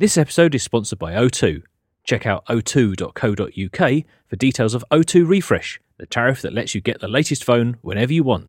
[0.00, 1.64] This episode is sponsored by O2.
[2.04, 7.08] Check out o2.co.uk for details of O2 Refresh, the tariff that lets you get the
[7.08, 8.46] latest phone whenever you want.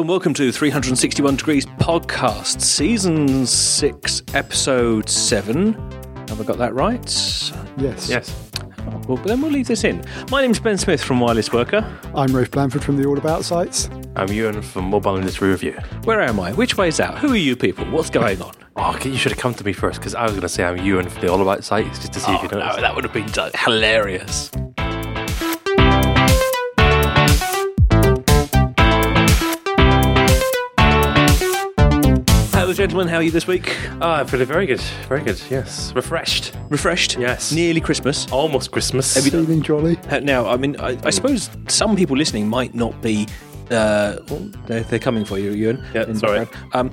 [0.00, 5.74] Hello and welcome to 361 Degrees Podcast, Season 6, Episode 7.
[5.74, 7.04] Have I got that right?
[7.76, 8.08] Yes.
[8.08, 8.50] Yes.
[8.86, 10.02] Oh, well, then we'll leave this in.
[10.30, 11.84] My name's Ben Smith from Wireless Worker.
[12.14, 13.90] I'm Rafe Blandford from the All About sites.
[14.16, 15.78] I'm Ewan from Mobile Industry Review.
[16.04, 16.54] Where am I?
[16.54, 17.18] Which way's out?
[17.18, 17.84] Who are you people?
[17.90, 18.54] What's going on?
[18.76, 20.78] Oh, you should have come to me first because I was going to say I'm
[20.78, 22.70] Ewan from the All About Sites just to see if Oh, you know.
[22.74, 24.50] no, that would have been done- hilarious.
[32.80, 33.08] Gentlemen.
[33.08, 33.76] How are you this week?
[34.00, 34.80] Ah, I'm feeling very good.
[35.06, 35.38] Very good.
[35.50, 35.92] Yes.
[35.94, 36.54] Refreshed.
[36.70, 37.18] Refreshed?
[37.18, 37.52] Yes.
[37.52, 38.26] Nearly Christmas.
[38.32, 39.22] Almost Christmas.
[39.22, 39.98] Feeling jolly.
[40.08, 43.26] Uh, Now, I mean, I, I suppose some people listening might not be.
[43.70, 45.84] Uh, well, they're, they're coming for you, Ewan.
[45.92, 46.48] Yeah, sorry.
[46.72, 46.88] Um,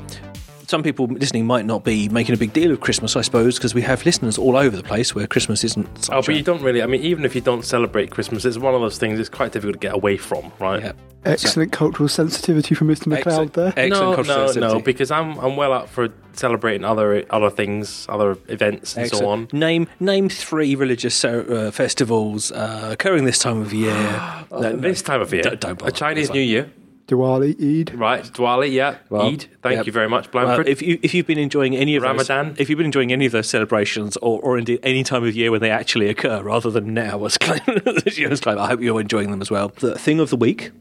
[0.67, 3.73] some people listening might not be making a big deal of Christmas, I suppose, because
[3.73, 5.87] we have listeners all over the place where Christmas isn't.
[6.05, 6.83] Such Oh, but a- you don't really.
[6.83, 9.19] I mean, even if you don't celebrate Christmas, it's one of those things.
[9.19, 10.83] It's quite difficult to get away from, right?
[10.83, 10.91] Yeah.
[11.25, 13.07] Excellent cultural sensitivity from Mr.
[13.07, 13.53] MacLeod Excellent.
[13.53, 13.67] there.
[13.75, 14.73] Excellent no, cultural no, sensitivity.
[14.77, 19.27] no, because I'm I'm well up for celebrating other other things, other events, and so
[19.27, 19.47] on.
[19.51, 23.93] Name name three religious uh, festivals uh, occurring this time of year.
[24.51, 25.89] No, no, This time of year, Don't- don't bother.
[25.89, 26.69] a Chinese It's New Year,
[27.07, 27.95] Diwali, Eid.
[27.95, 28.23] right?
[28.23, 28.97] Diwali, yeah.
[29.09, 29.45] Well, Eid.
[29.61, 29.85] Thank yep.
[29.85, 30.67] you very much, Well, Blandford.
[30.67, 32.49] if you if you've been enjoying any of Ramadan.
[32.49, 35.35] those, if you've been enjoying any of those celebrations, or, or indeed any time of
[35.35, 37.61] year when they actually occur, rather than now, as claim,
[38.05, 39.69] as you claim, I hope you're enjoying them as well.
[39.69, 40.71] The thing of the week.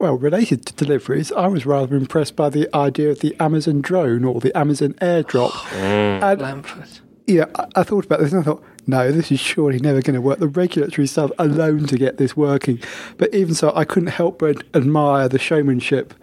[0.00, 4.24] Well, related to deliveries, I was rather impressed by the idea of the Amazon drone
[4.24, 5.52] or the Amazon airdrop.
[5.74, 7.00] And Lamford.
[7.26, 10.14] yeah, I, I thought about this and I thought, no, this is surely never going
[10.14, 10.38] to work.
[10.38, 12.80] The regulatory stuff alone to get this working.
[13.18, 16.14] But even so, I couldn't help but admire the showmanship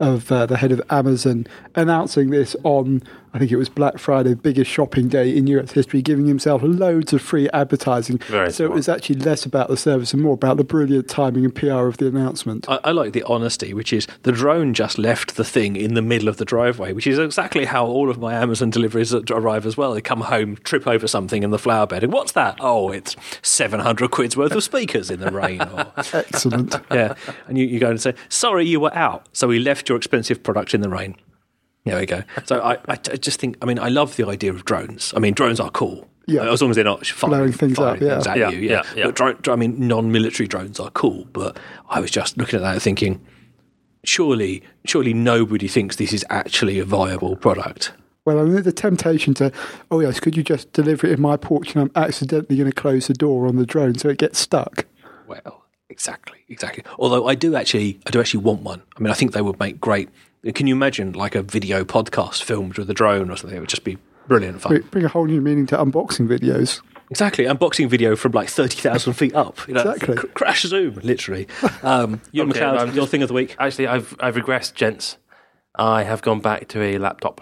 [0.00, 3.02] of uh, the head of Amazon announcing this on,
[3.34, 7.14] I think it was Black Friday, biggest shopping day in Europe's history, giving himself loads
[7.14, 8.18] of free advertising.
[8.18, 11.46] Very so it was actually less about the service and more about the brilliant timing
[11.46, 12.68] and PR of the announcement.
[12.68, 16.02] I, I like the honesty, which is the drone just left the thing in the
[16.02, 19.78] middle of the driveway, which is exactly how all of my Amazon deliveries arrive as
[19.78, 19.94] well.
[19.94, 22.58] They come home, trip over something in the flower bed, and what's that?
[22.60, 25.60] Oh, it's seven hundred quid's worth of speakers in the rain.
[25.72, 26.02] Or, oh.
[26.12, 26.74] Excellent.
[26.90, 27.14] yeah,
[27.46, 30.42] and you, you go and say, "Sorry, you were out, so we left your expensive
[30.42, 31.16] product in the rain."
[31.84, 32.22] There we go.
[32.44, 35.12] So I, I, I just think, I mean, I love the idea of drones.
[35.16, 36.08] I mean, drones are cool.
[36.26, 36.48] Yeah.
[36.52, 38.14] as long as they're not firing, Blowing things firing up, yeah.
[38.14, 38.58] things at Yeah, you.
[38.60, 39.04] Yeah, yeah, yeah.
[39.06, 41.26] But drone, I mean, non-military drones are cool.
[41.32, 43.20] But I was just looking at that and thinking,
[44.04, 47.92] surely, surely nobody thinks this is actually a viable product.
[48.24, 49.50] Well, I mean, the temptation to,
[49.90, 52.74] oh yes, could you just deliver it in my porch and I'm accidentally going to
[52.74, 54.86] close the door on the drone so it gets stuck?
[55.26, 56.84] Well, exactly, exactly.
[57.00, 58.82] Although I do actually, I do actually want one.
[58.96, 60.08] I mean, I think they would make great.
[60.54, 63.56] Can you imagine like a video podcast filmed with a drone or something?
[63.56, 64.70] It would just be brilliant fun.
[64.72, 66.80] Bring- Bring a whole new meaning to unboxing videos.
[67.10, 69.66] Exactly, unboxing video from like thirty thousand feet up.
[69.68, 70.16] You know, Exactly.
[70.16, 71.46] cr- crash zoom, literally.
[71.82, 73.54] Um, you Okay, MacLeod, I'm your thing of the week.
[73.58, 75.18] Actually, I've I've regressed, gents.
[75.76, 77.40] I have gone back to a laptop.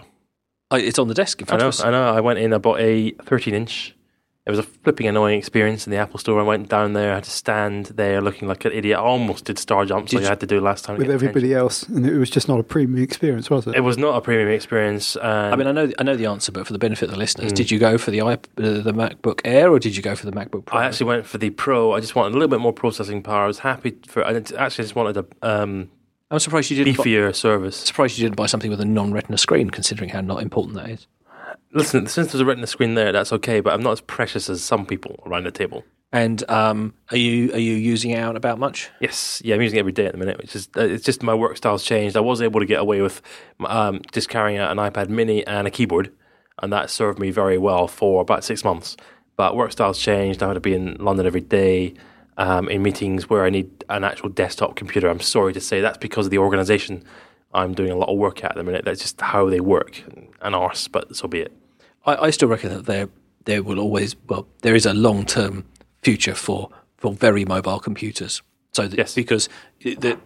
[0.69, 1.83] Oh, it's on the desk in I know, of us.
[1.83, 2.03] I know.
[2.13, 2.53] I went in.
[2.53, 3.95] I bought a 13 inch.
[4.43, 6.39] It was a flipping annoying experience in the Apple Store.
[6.39, 7.11] I went down there.
[7.11, 8.97] I had to stand there looking like an idiot.
[8.97, 10.97] I almost did star jumps Did like you- I had to do last time.
[10.97, 13.75] with get everybody else, and it was just not a premium experience, was it?
[13.75, 15.15] It was not a premium experience.
[15.15, 17.19] And I mean, I know, I know the answer, but for the benefit of the
[17.19, 20.15] listeners, did you go for the iP- uh, the MacBook Air or did you go
[20.15, 20.79] for the MacBook Pro?
[20.79, 21.93] I actually went for the Pro.
[21.93, 23.43] I just wanted a little bit more processing power.
[23.43, 24.25] I was happy for.
[24.25, 25.91] I actually just wanted a um,
[26.31, 26.97] I'm surprised you didn't.
[26.97, 27.75] Buy, beefier service.
[27.77, 31.05] surprised you didn't buy something with a non-Retina screen, considering how not important that is.
[31.73, 33.59] Listen, since there's a Retina screen there, that's okay.
[33.61, 35.83] But I'm not as precious as some people around the table.
[36.13, 38.89] And um, are you are you using it out about much?
[38.99, 41.23] Yes, yeah, I'm using it every day at the minute, which is uh, it's just
[41.23, 42.17] my work style's changed.
[42.17, 43.21] I was able to get away with
[43.65, 46.11] um, just carrying out an iPad Mini and a keyboard,
[46.61, 48.97] and that served me very well for about six months.
[49.37, 50.43] But work style's changed.
[50.43, 51.93] I had to be in London every day
[52.35, 55.07] um, in meetings where I need an actual desktop computer.
[55.07, 57.05] I'm sorry to say that's because of the organisation
[57.53, 58.83] I'm doing a lot of work at at the minute.
[58.83, 60.03] That's just how they work,
[60.41, 61.53] an arse, but so be it.
[62.05, 63.09] I, I still reckon that there
[63.45, 65.65] there will always well there is a long term
[66.01, 68.41] future for for very mobile computers.
[68.73, 69.15] So that, Yes.
[69.15, 69.49] because
[69.83, 70.17] the,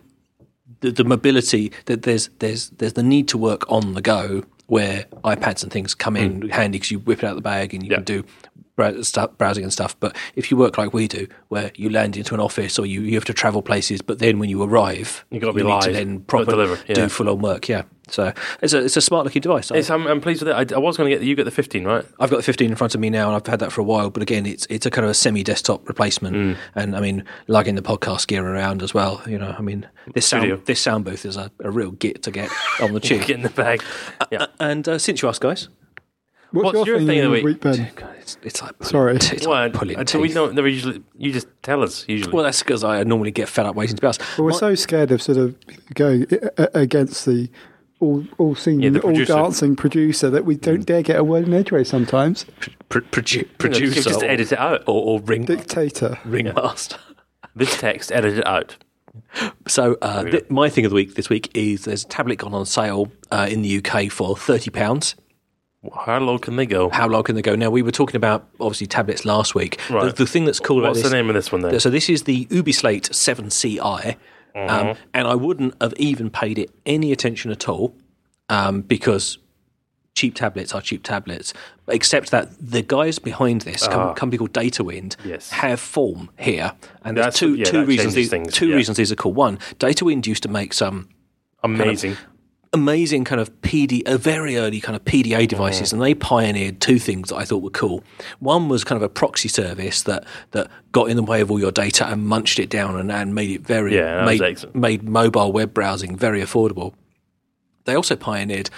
[0.82, 5.06] the the mobility that there's there's there's the need to work on the go where
[5.24, 6.48] iPads and things come in hmm.
[6.50, 7.98] handy because you whip it out of the bag and you Yeah.
[7.98, 8.24] can do
[8.76, 10.00] browsing and stuff.
[10.00, 13.02] But if you work like we do, where you land into an office or you,
[13.02, 15.84] you have to travel places, but then when you arrive, You've got to be live,
[15.86, 16.96] to then proper deliver, yeah.
[16.96, 17.68] do full on work.
[17.70, 19.72] Yeah, so it's a it's a smart looking device.
[19.72, 20.72] I'm, I'm pleased with it.
[20.74, 22.06] I, I was going to get you get the 15, right?
[22.20, 23.86] I've got the 15 in front of me now, and I've had that for a
[23.86, 24.10] while.
[24.10, 26.58] But again, it's it's a kind of a semi-desktop replacement, Mm.
[26.76, 29.22] and I mean, lugging the podcast gear around as well.
[29.28, 30.56] You know, I mean, this Studio.
[30.56, 32.50] sound this sound booth is a, a real git to get
[32.82, 33.22] on the tube.
[33.26, 33.82] Get in the bag.
[34.32, 34.48] Yeah.
[34.60, 35.70] and uh, since you asked, guys,
[36.56, 37.60] What's, What's your thing of the week?
[37.60, 37.92] Ben?
[37.96, 39.16] God, it's, it's like Sorry.
[39.18, 40.36] it's Well, like pulling uh, until we teeth.
[40.36, 41.04] don't never usually.
[41.18, 42.32] You just tell us usually.
[42.32, 44.06] Well, that's because I normally get fed up waiting to hmm.
[44.06, 44.22] be asked.
[44.38, 45.56] Well, we're My- so scared of sort of
[45.94, 47.50] going i- i- against the
[48.00, 50.62] all all singing, yeah, the all dancing producer that we hmm.
[50.62, 52.46] don't dare get a word in edgeways sometimes.
[52.90, 54.84] pr- produ- You know, producer just or, edit it out.
[54.88, 56.18] or, or ring Dictator.
[56.26, 56.98] ringmaster.
[57.56, 58.78] This text, edit it out.
[59.68, 62.54] So uh, th- my thing of the week this week is there's a tablet gone
[62.54, 65.16] on sale uh, in the UK for thirty pounds.
[66.06, 66.90] How low can they go?
[66.90, 67.56] How low can they go?
[67.56, 69.80] Now we were talking about obviously tablets last week.
[69.88, 70.16] The, Right.
[70.16, 71.80] the thing that's cool What's about the name of this one then?
[71.80, 73.78] so this is the Ubislate Seven CI,
[74.56, 74.70] Mm-hmm.
[74.70, 77.94] um, and I wouldn't have even paid it any attention at all
[78.48, 79.38] um, because
[80.14, 81.54] cheap tablets are cheap tablets.
[81.90, 85.24] Except that the guys behind this, com- company called DataWind, Ah.
[85.26, 85.50] Yes.
[85.50, 86.72] have form here,
[87.04, 88.14] and That's- there's two yeah, two reasons.
[88.14, 88.76] These, things, two yeah.
[88.76, 89.34] reasons these are cool.
[89.34, 91.10] One, DataWind used to make some
[91.62, 92.16] Amazing.
[92.76, 97.00] Amazing kind of PD, uh, very early kind of PDA devices, and they pioneered two
[97.00, 98.04] things that I thought were cool.
[98.40, 101.60] One was kind of a proxy service that that got in the way of all
[101.60, 104.40] your data and munched it down and, and made it very Yeah, made,
[104.76, 106.94] made mobile web browsing very affordable.
[107.86, 108.70] They also pioneered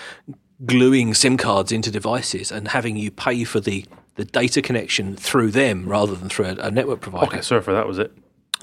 [0.66, 3.86] gluing SIM cards into devices and having you pay for the
[4.16, 7.28] the data connection through them rather than through a, a network provider.
[7.28, 8.12] Pocket Surfer, that was it.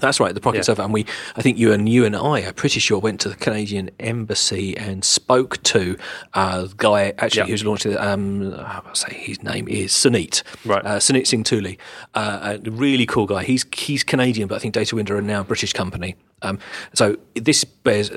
[0.00, 0.62] That's right, the Pocket Yeah.
[0.62, 1.06] Surfer, and we,
[1.36, 4.76] I think you and you and I, are pretty sure, went to the Canadian Embassy
[4.76, 5.96] and spoke to
[6.34, 7.46] uh, the guy actually Yeah.
[7.46, 7.96] who's launched it.
[7.96, 10.84] Um, I'll say his name is Sunit, Right.
[10.84, 11.78] Uh, Sunit Singh Tuli,
[12.14, 13.44] uh, a really cool guy.
[13.44, 16.16] He's he's Canadian, but I think DataWind are now a British company.
[16.42, 16.58] Um,
[16.92, 18.10] so this bears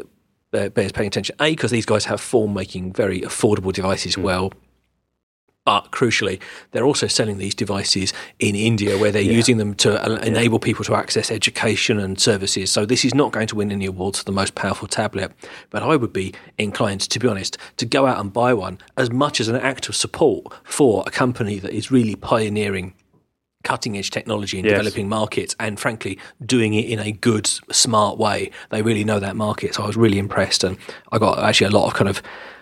[0.52, 1.36] bears paying attention.
[1.40, 4.24] A because these guys have form making very affordable devices Hmm.
[4.24, 4.54] well.
[5.68, 6.40] But crucially,
[6.72, 10.86] they're also selling these devices in India where they're using them to uh, enable people
[10.86, 12.72] to access education and services.
[12.72, 15.34] So this is not going to win any awards for the most powerful tablet.
[15.70, 19.12] But I would be inclined, to be honest, to go out and buy one as
[19.12, 22.94] much as an act of support for a company that is really pioneering
[23.66, 24.78] cutting edge technology in Yes.
[24.78, 29.36] developing markets and frankly doing it in a good smart way they really know that
[29.36, 30.78] market so i was really impressed and
[31.12, 32.22] i got actually a lot of kind of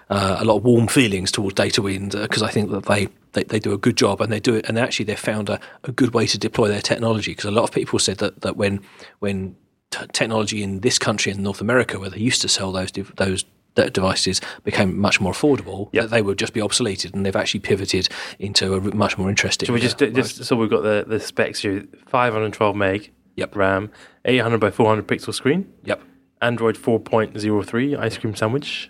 [0.10, 3.60] uh, a lot of warm feelings towards datawind because i think that they, they they
[3.60, 6.14] do a good job and they do it and actually they've found a, a good
[6.14, 7.32] way to deploy their technology.
[7.32, 8.80] Because a lot of people said that that when
[9.20, 9.56] when
[9.92, 13.14] t- technology in this country in north america where they used to sell those dev-
[13.18, 13.44] those
[13.76, 17.60] de- devices became much more affordable that they would just be obsoleted and they've actually
[17.60, 18.08] pivoted
[18.40, 21.20] into a much more interesting Should we just, uh, just so we've got the, the
[21.20, 23.54] specs here 512 meg Yep.
[23.58, 23.92] RAM,
[24.24, 26.02] 800 by 400 pixel screen, yep.
[26.42, 28.90] Android 4.03 ice cream sandwich,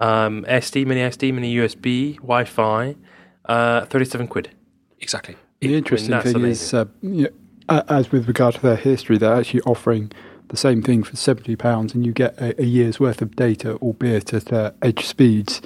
[0.00, 2.96] um, SD, mini SD, mini USB, Wi Fi,
[3.46, 4.50] uh, 37 quid.
[5.00, 7.30] exactly The interesting that's thing is, uh, you
[7.68, 10.12] know, as with regard to their history, they're actually offering
[10.48, 13.76] the same thing for seventy pounds, and you get a, a year's worth of data,
[13.76, 15.60] albeit at uh, edge speeds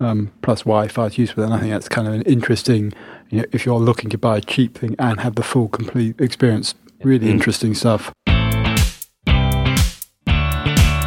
[0.00, 1.44] um, plus Wi-Fi is useful.
[1.44, 2.92] And I think that's kind of an interesting.
[3.30, 6.20] You know, if you're looking to buy a cheap thing and have the full complete
[6.20, 8.12] experience, really interesting stuff.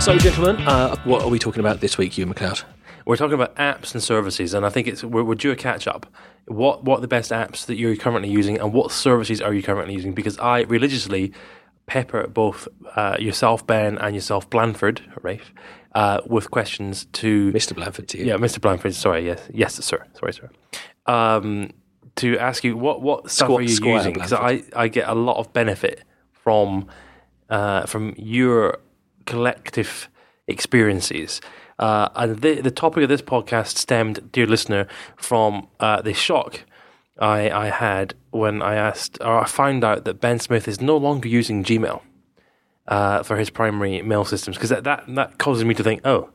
[0.08, 2.64] So, gentlemen, uh, what are we talking about this week, Hugh MacLeod?
[3.06, 5.86] We're talking about apps and services, and I think it's we're, we're due a catch
[5.86, 6.06] up.
[6.46, 9.62] What what are the best apps that you're currently using, and what services are you
[9.62, 10.14] currently using?
[10.14, 11.34] Because I religiously
[11.88, 15.54] pepper both uh, yourself, Ben, and yourself, Blandford, Rafe,
[15.94, 17.76] uh, with questions to Mr.
[17.76, 18.28] Blandford to you.
[18.28, 18.62] yeah, Mr.
[18.62, 18.94] Blandford.
[18.94, 20.06] Sorry, yes, yes, sir.
[20.14, 20.50] Sorry, sir.
[21.06, 21.72] Um,
[22.16, 24.14] to ask you what what stuff Squ- are you Squire using?
[24.14, 26.88] Because I, I get a lot of benefit from
[27.50, 28.80] uh, from your
[29.28, 30.10] collective
[30.48, 31.40] experiences.
[31.78, 36.62] Uh, and the, the topic of this podcast stemmed, dear listener, from uh, the shock
[37.20, 40.98] I, I had when I asked, or I found out that Ben Smith is no
[40.98, 42.02] longer using Gmail
[42.88, 46.30] uh, for his primary mail systems because that, that that causes me to think, oh,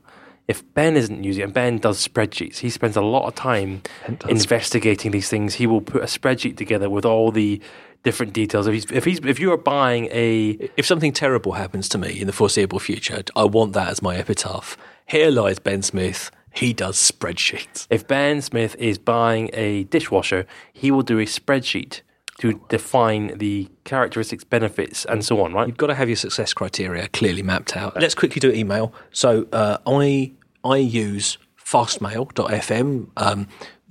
[0.49, 3.83] if Ben isn't using it, and Ben does spreadsheets, he spends a lot of time
[4.29, 5.55] investigating these things.
[5.55, 7.61] He will put a spreadsheet together with all the
[8.03, 8.67] different details.
[8.67, 12.21] If he's if he's if you are buying a If something terrible happens to me
[12.21, 14.77] in the foreseeable future, I want that as my epitaph.
[15.07, 16.31] Here lies Ben Smith.
[16.55, 17.87] He does spreadsheets.
[17.89, 22.03] if Ben Smith is buying a dishwasher, he will do a spreadsheet
[22.39, 25.53] to define the characteristics, benefits, and so on.
[25.55, 25.67] Right?
[25.67, 27.99] You've got to have your success criteria clearly mapped out.
[27.99, 28.93] Let's quickly do email.
[29.13, 30.33] So uh, I
[30.65, 33.09] I use fastmail.fm.
[33.17, 33.49] Um,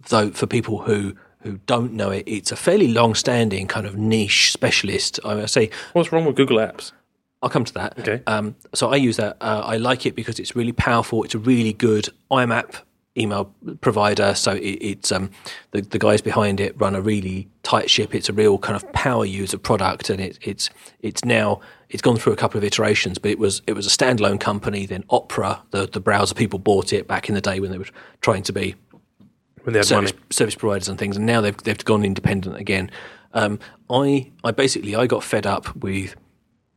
[0.09, 4.51] though for people who who don't know it, it's a fairly long-standing kind of niche
[4.51, 5.19] specialist.
[5.25, 6.91] I say What's wrong with Google Apps?
[7.41, 7.99] I'll come to that.
[7.99, 8.21] Okay.
[8.27, 9.37] Um, so I use that.
[9.41, 11.23] Uh, I like it because it's really powerful.
[11.23, 12.75] It's a really good IMAP
[13.17, 14.33] email provider.
[14.35, 15.31] So it, it's um,
[15.71, 18.13] the, the guys behind it run a really tight ship.
[18.13, 20.69] It's a real kind of power user product, and it, it's
[21.01, 23.17] it's now it's gone through a couple of iterations.
[23.17, 24.85] But it was it was a standalone company.
[24.85, 27.87] Then Opera, the the browser people bought it back in the day when they were
[28.21, 28.75] trying to be
[29.63, 30.23] When they had service, money.
[30.31, 32.91] service providers and things, and now they've they've gone independent again.
[33.33, 36.15] Um, I I basically I got fed up with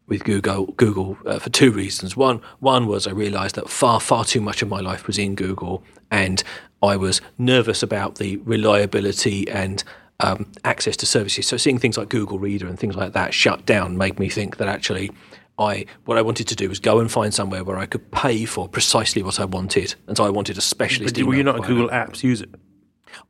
[0.06, 2.16] with Google Google uh, for two reasons.
[2.16, 5.34] One one was I realised that far far too much of my life was in
[5.34, 6.42] Google, and
[6.82, 9.82] I was nervous about the reliability and
[10.20, 11.46] um, access to services.
[11.46, 14.56] So seeing things like Google Reader and things like that shut down made me think
[14.58, 15.10] that actually.
[15.56, 18.44] I what I wanted to do was go and find somewhere where I could pay
[18.44, 21.14] for precisely what I wanted, and so I wanted a specialist.
[21.14, 21.60] But were you not a.
[21.60, 22.46] Google Apps user?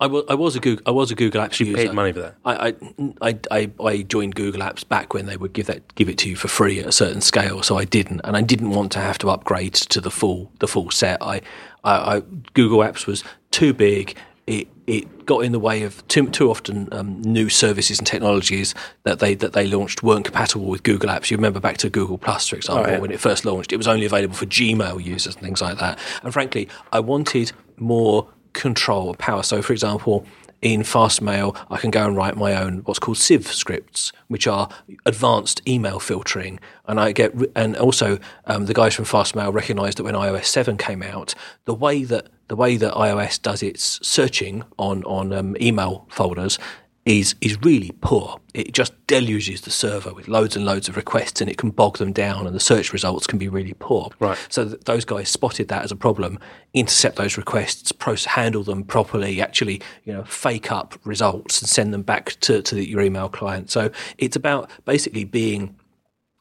[0.00, 1.76] I was, I was a Google I was a Google Apps You user.
[1.76, 2.34] paid money for that.
[2.44, 2.74] I,
[3.20, 6.28] I, I, I, joined Google Apps back when they would give that give it to
[6.28, 9.00] you for free at a certain scale, so I didn't, and I didn't want to
[9.00, 11.22] have to upgrade to the full the full set.
[11.22, 11.40] I,
[11.82, 12.22] I, I
[12.54, 14.16] Google Apps was too big.
[14.46, 18.74] It it got in the way of too too often um, new services and technologies
[19.04, 21.30] that they that they launched weren't compatible with Google Apps.
[21.30, 22.98] You remember back to Google Plus, for example, yeah.
[22.98, 25.98] when it first launched, it was only available for Gmail users and things like that.
[26.22, 29.42] And frankly, I wanted more control power.
[29.42, 30.26] So, for example,
[30.62, 34.70] in Fastmail, I can go and write my own what's called Sieve scripts, which are
[35.04, 36.58] advanced email filtering.
[36.86, 40.78] And I get, and also um, the guys from Fastmail recognised that when iOS seven
[40.78, 41.34] came out,
[41.66, 46.58] the way that the way that iOS does its searching on on um, email folders
[47.06, 48.40] is is really poor.
[48.54, 51.98] It just deluges the server with loads and loads of requests, and it can bog
[51.98, 54.10] them down, and the search results can be really poor.
[54.20, 54.38] Right.
[54.48, 56.38] So th- those guys spotted that as a problem,
[56.72, 61.92] intercept those requests, proce- handle them properly, actually, you know, fake up results and send
[61.92, 63.70] them back to, to the, your email client.
[63.70, 65.76] So it's about basically being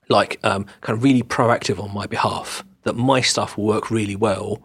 [0.10, 4.16] like um, kind of really proactive on my behalf, that my stuff will work really
[4.16, 4.62] well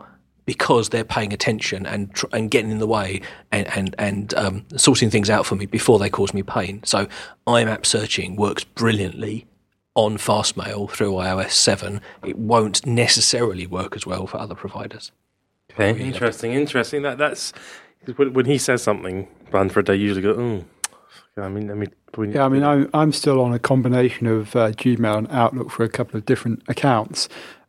[0.48, 3.20] because they're paying attention and tr- and getting in the way
[3.52, 6.80] and and and um, sorting things out for me before they cause me pain.
[6.84, 7.06] So
[7.46, 9.46] IMAP searching works brilliantly
[9.94, 12.00] on Fastmail through iOS seven.
[12.24, 15.12] It won't necessarily work as well for other providers.
[15.72, 17.02] Okay, interesting, interesting.
[17.02, 17.52] That that's
[18.16, 20.64] when, when he says something, Blandford, I usually go, "Oh,
[21.42, 21.92] I mean, I mean,
[22.32, 25.84] Yeah, I mean, I'm, I'm still on a combination of uh, Gmail and Outlook for
[25.84, 27.28] a couple of different accounts.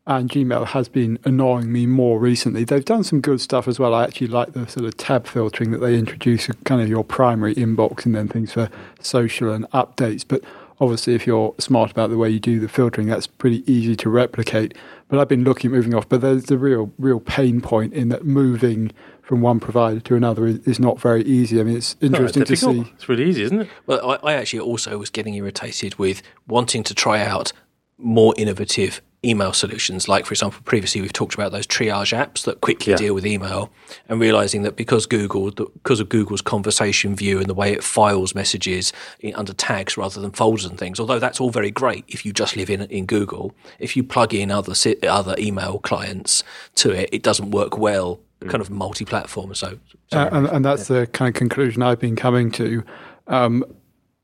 [0.09, 2.63] And Gmail has been annoying me more recently.
[2.63, 3.93] They've done some good stuff as well.
[3.93, 7.53] I actually like the sort of tab filtering that they introduce, kind of your primary
[7.53, 10.25] inbox and then things for social and updates.
[10.27, 10.43] But
[10.81, 14.09] obviously, if you're smart about the way you do the filtering, that's pretty easy to
[14.09, 14.75] replicate.
[15.09, 16.09] But I've been looking at moving off.
[16.09, 20.47] But there's the real, real pain point in that moving from one provider to another
[20.47, 21.59] is, is not very easy.
[21.59, 22.79] I mean, it's No, interesting to see.
[22.95, 23.69] It's really easy, isn't it?
[23.85, 27.53] Well, I, I actually also was getting irritated with wanting to try out
[27.99, 30.07] more innovative email solutions.
[30.07, 32.97] Like, for example, previously we've talked about those triage apps that quickly Yeah.
[32.97, 33.69] deal with email,
[34.07, 38.33] and realizing that because Google, because of Google's conversation view and the way it files
[38.33, 42.25] messages in, under tags rather than folders and things, although that's all very great if
[42.25, 44.73] you just live in in Google, if you plug in other
[45.07, 46.43] other email clients
[46.75, 48.19] to it, it doesn't work well.
[48.47, 49.53] Kind of multi-platform.
[49.53, 49.79] So,
[50.13, 52.83] Uh, and, and that's the kind of conclusion I've been coming to.
[53.27, 53.65] Um,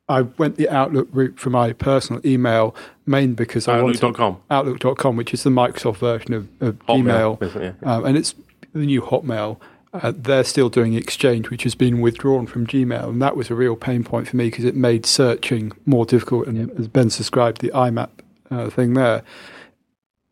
[0.08, 4.42] I went the Outlook route for my personal email, mainly because I wanted Outlook.com.
[4.52, 8.36] Outlook.com, which is the Microsoft version of, of Hotmail, Gmail, isn't um, and it's
[8.74, 9.60] the new Hotmail.
[9.94, 13.56] Uh, they're still doing Exchange, which has been withdrawn from Gmail, and that was a
[13.56, 16.48] real pain point for me because it made searching more difficult.
[16.48, 18.10] And as Ben described, the IMAP
[18.52, 19.24] uh, thing there,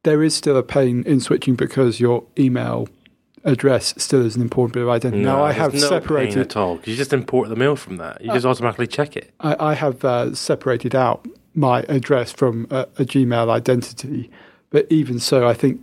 [0.04, 2.90] there is still a pain in switching because your email
[3.44, 5.24] address still is an important bit of identity.
[5.24, 6.38] now I have no separated.
[6.40, 6.80] at all.
[6.86, 8.22] You just import the mail from that.
[8.22, 9.34] You just automatically check it.
[9.40, 14.32] I, I have uh, separated out my address from a, a Gmail identity,
[14.70, 15.82] but even so, I think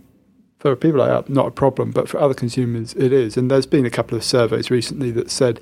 [0.59, 3.37] for people like that, not a problem, but for other consumers, it is.
[3.37, 5.59] And there's been a couple of surveys recently that said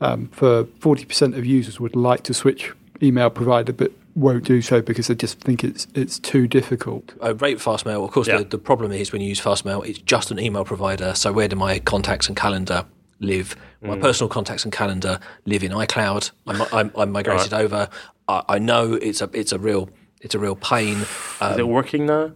[0.00, 4.82] um, for 40% of users would like to switch email provider, but won't do so
[4.82, 7.12] because they just think it's it's too difficult.
[7.20, 8.04] I rate Fastmail.
[8.04, 8.38] Of course, Yeah.
[8.38, 11.14] the, the problem is when you use Fastmail, it's just an email provider.
[11.14, 12.84] So where do my contacts and calendar
[13.20, 13.56] live?
[13.80, 14.00] My mm.
[14.00, 16.30] personal contacts and calendar live in iCloud.
[16.46, 17.88] I'm, I'm, I'm migrated over.
[18.28, 19.88] I, I know it's a it's a real
[20.20, 20.98] it's a real pain.
[20.98, 21.06] Is
[21.40, 22.32] it um, working now?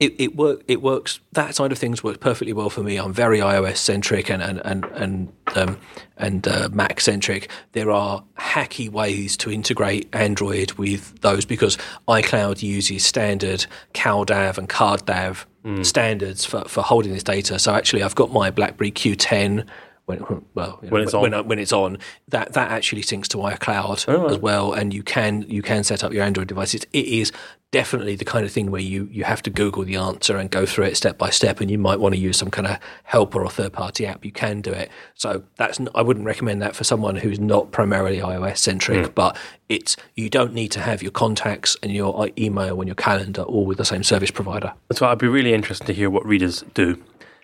[0.00, 1.20] It it work it works.
[1.32, 2.96] That side of things works perfectly well for me.
[2.96, 5.78] I'm very iOS centric and and and and um,
[6.16, 7.50] and uh, Mac centric.
[7.72, 11.76] There are hacky ways to integrate Android with those because
[12.08, 15.44] iCloud uses standard CalDAV and CardDAV
[15.84, 17.58] standards for for holding this data.
[17.58, 19.66] So actually, I've got my BlackBerry Q10
[20.10, 21.22] when well you know, When it's on.
[21.22, 21.98] when, when it's on
[22.28, 26.04] that that actually syncs to iCloud Oh, as well, and you can you can set
[26.04, 26.82] up your Android devices.
[26.92, 27.32] It is
[27.72, 30.66] definitely the kind of thing where you you have to Google the answer and go
[30.66, 33.42] through it step by step, and you might want to use some kind of helper
[33.44, 34.24] or third party app.
[34.24, 34.90] You can do it.
[35.14, 39.12] So that's n- I wouldn't recommend that for someone who's not primarily iOS centric, Hmm.
[39.14, 39.36] but
[39.68, 43.64] it's you don't need to have your contacts and your email and your calendar all
[43.66, 44.72] with the same service provider.
[44.92, 47.00] So I'd be really interested to hear what readers do.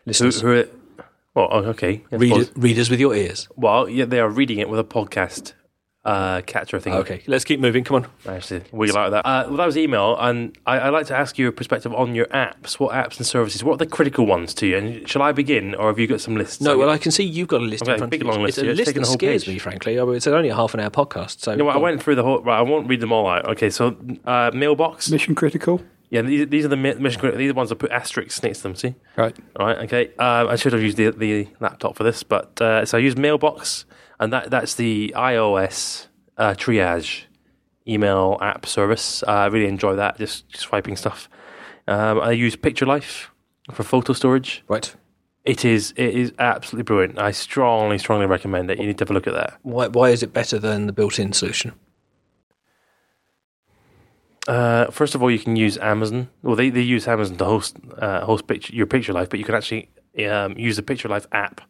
[0.07, 0.13] Who,
[0.47, 0.69] who are,
[1.37, 2.03] well, oh, okay.
[2.11, 3.47] I Read, suppose- readers with your ears.
[3.55, 5.53] Well, yeah, they are reading it with a podcast
[6.05, 6.93] uh, catcher thing.
[6.95, 7.83] Okay, let's keep moving.
[7.83, 8.07] Come on.
[8.33, 9.27] Actually, we like that.
[9.27, 12.15] Uh, well, that was email, and I, I'd like to ask you a perspective on
[12.15, 12.79] your apps.
[12.79, 13.65] What apps and services?
[13.65, 14.77] What are the critical ones to you?
[14.77, 16.61] And shall I begin, or have you got some lists?
[16.61, 18.33] No, well, I can see you've got a list Okay, in front big of you.
[18.35, 18.71] long it's list a here.
[18.71, 19.55] It's list taking that a whole scares page.
[19.55, 19.99] me, frankly.
[19.99, 22.15] I mean, It's only a half an hour podcast, so You know I went through
[22.15, 22.41] the whole.
[22.41, 23.45] Right, I won't read them all out.
[23.51, 25.11] Okay, so uh, mailbox.
[25.11, 25.83] Mission critical.
[26.11, 27.03] Yeah, these, these are the mission.
[27.03, 28.75] critical- These are the ones I put asterisks next to them.
[28.77, 28.95] See.
[29.17, 29.37] Right.
[29.59, 29.79] All right.
[29.79, 30.09] Okay.
[30.19, 33.19] Um, I should have used the, the laptop for this, but uh, so I used
[33.19, 33.85] Mailbox,
[34.21, 36.07] and that that's the iOS
[36.39, 37.23] uh, triage
[37.89, 39.23] email app service.
[39.25, 40.19] Uh, I really enjoy that.
[40.19, 41.29] Just, just swiping stuff.
[41.89, 43.31] Um, I use Picture Life
[43.73, 44.63] for photo storage.
[44.69, 44.95] right.
[45.45, 47.21] It is it is absolutely brilliant.
[47.21, 48.81] I strongly strongly recommend it.
[48.81, 49.59] You need to have a look at that.
[49.63, 51.73] Why, why is it better than the built-in solution?
[54.49, 56.29] Uh, first of all, you can use Amazon.
[56.43, 59.45] Well, they, they use Amazon to host uh, host picture, your Picture Life, but you
[59.45, 59.91] can actually
[60.29, 61.61] um, use the Picture Life app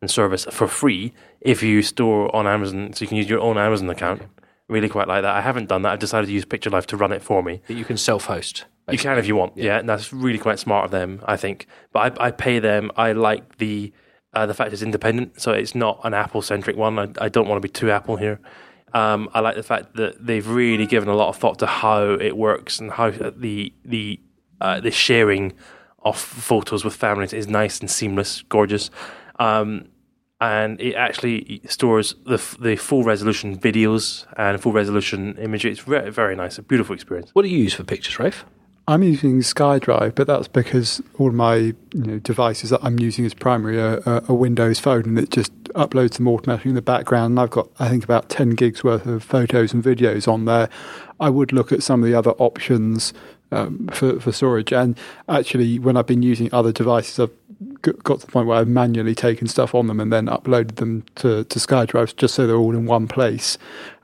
[0.00, 2.92] and service for free if you store on Amazon.
[2.92, 4.22] So you can use your own Amazon account.
[4.68, 5.34] Really quite like that.
[5.34, 5.92] I haven't done that.
[5.92, 7.62] I've decided to use Picture Life to run it for me.
[7.68, 8.64] That you can self-host.
[8.90, 9.78] You can if you want, yeah.
[9.78, 11.66] and that's really quite smart of them, I think.
[11.92, 12.90] But I, I pay them.
[12.96, 13.92] I like the
[14.34, 16.98] uh, the fact it's independent, so it's not an Apple centric one.
[16.98, 18.40] I, I don't want to be too Apple here.
[18.94, 22.12] Um, I like the fact that they've really given a lot of thought to how
[22.12, 24.20] it works and how the the
[24.60, 25.52] uh, the sharing
[26.04, 28.90] of photos with families is nice and seamless, gorgeous.
[29.38, 29.88] Um,
[30.40, 35.72] and it actually stores the the full resolution videos and full resolution imagery.
[35.72, 37.30] It's very very nice, a beautiful experience.
[37.32, 38.44] What do you use for pictures, Rafe?
[38.86, 43.32] I'm using SkyDrive, but that's because all my you know, devices that I'm using as
[43.32, 47.32] primary are, a Windows phone, and it just uploads them automatically in the background.
[47.32, 50.68] And I've got, I think, about 10 gigs worth of photos and videos on there.
[51.18, 53.14] I would look at some of the other options
[53.52, 54.72] um, for, for storage.
[54.72, 57.30] And actually, when I've been using other devices, I've
[57.80, 61.04] got to the point where I've manually taken stuff on them and then uploaded them
[61.16, 63.56] to, to SkyDrive just so they're all in one place.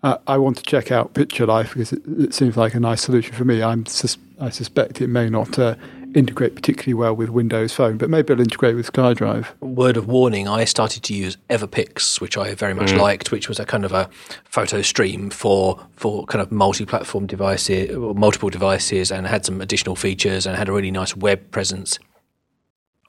[0.02, 3.02] Uh, I want to check out Picture Life because it, it seems like a nice
[3.02, 3.62] solution for me.
[3.62, 5.74] I'm sus- I suspect it may not uh,
[6.14, 9.48] integrate particularly well with Windows Phone, but maybe it'll integrate with SkyDrive.
[9.60, 13.60] Word of warning: I started to use Everpix, which I very much liked, which was
[13.60, 14.08] a kind of a
[14.44, 19.94] photo stream for for kind of multi-platform devices, or multiple devices, and had some additional
[19.94, 21.98] features and had a really nice web presence.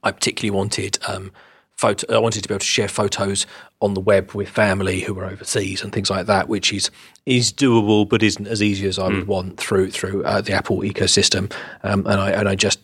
[0.03, 1.31] I particularly wanted um,
[1.81, 2.15] photo.
[2.15, 3.47] I wanted to be able to share photos
[3.81, 6.91] on the web with family who were overseas and things like that, which is
[7.25, 10.79] is doable, but isn't as easy as I would want through through uh, the Apple
[10.81, 11.51] ecosystem.
[11.83, 12.79] Um, and I and I just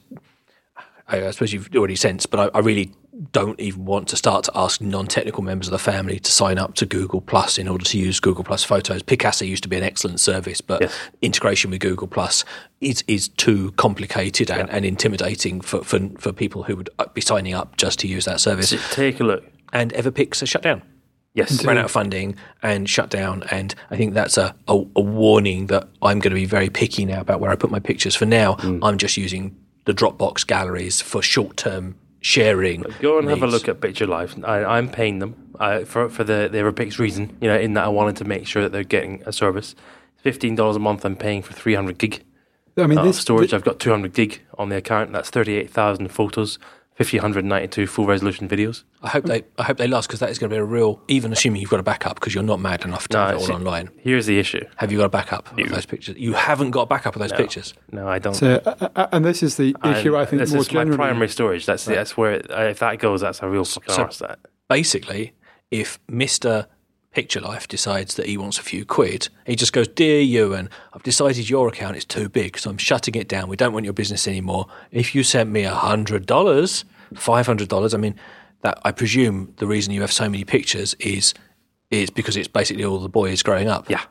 [1.08, 2.92] I, I suppose you've already sensed, but I, I really
[3.32, 6.76] don't even want to start to ask non-technical members of the family to sign up
[6.76, 9.02] to Google Plus in order to use Google Plus Photos.
[9.04, 10.94] Picasa used to be an excellent service, but Yes.
[11.22, 12.46] integration with Google Plus
[12.80, 17.22] is is too complicated and, and intimidating for, for for people who would uh, be
[17.22, 18.70] signing up just to use that service.
[18.70, 19.44] So take a look.
[19.74, 20.82] And Everpix has shut down
[21.34, 21.64] Yes.
[21.66, 23.44] ran out of funding and shut down.
[23.52, 27.06] And I think that's a, a, a warning that I'm going to be very picky
[27.06, 28.16] now about where I put my pictures.
[28.16, 28.80] For now, mm.
[28.82, 32.84] I'm just using the Dropbox galleries for short term sharing.
[33.02, 34.36] Go and have a look at Picture Life.
[34.44, 37.36] I, I'm paying them uh, for for the the Everpix reason.
[37.42, 39.76] You know, in that I wanted to make sure that they're getting a service.
[40.18, 41.06] Fifteen dollars a month.
[41.06, 42.24] I'm paying for 300 gig
[42.78, 43.52] I mean, uh, this storage.
[43.52, 45.12] thi- I've got 200 gig on the account.
[45.12, 46.60] That's 38,000 photos,
[46.98, 48.84] 5,192 full resolution videos.
[49.04, 51.00] I hope they I hope they last because that is going to be a real.
[51.08, 53.40] Even assuming you've got a backup because you're not mad enough to No, have it
[53.40, 53.90] all see- online.
[53.98, 54.66] Here's the issue.
[54.78, 56.16] Have you got a backup of those pictures?
[56.18, 57.74] You haven't got a backup of those pictures.
[57.92, 58.34] No, I don't.
[58.34, 61.30] so, uh, uh, and this is the issue I think this more is my primary
[61.30, 61.66] storage.
[61.68, 65.34] That's that's where it, uh, if that goes, that's a real fucking so- That basically,
[65.70, 66.66] if Mr.
[67.14, 71.04] Picture Life decides that he wants a few quid, he just goes, Dear Ewan, I've
[71.04, 73.50] decided your account is too big, so I'm shutting it down.
[73.50, 74.68] We don't want your business anymore.
[74.92, 78.16] If you sent me $100, $500, I mean,
[78.62, 81.34] that I presume the reason you have so many pictures is
[81.90, 83.90] is because it's basically all the boys growing up.
[83.90, 84.04] yeah,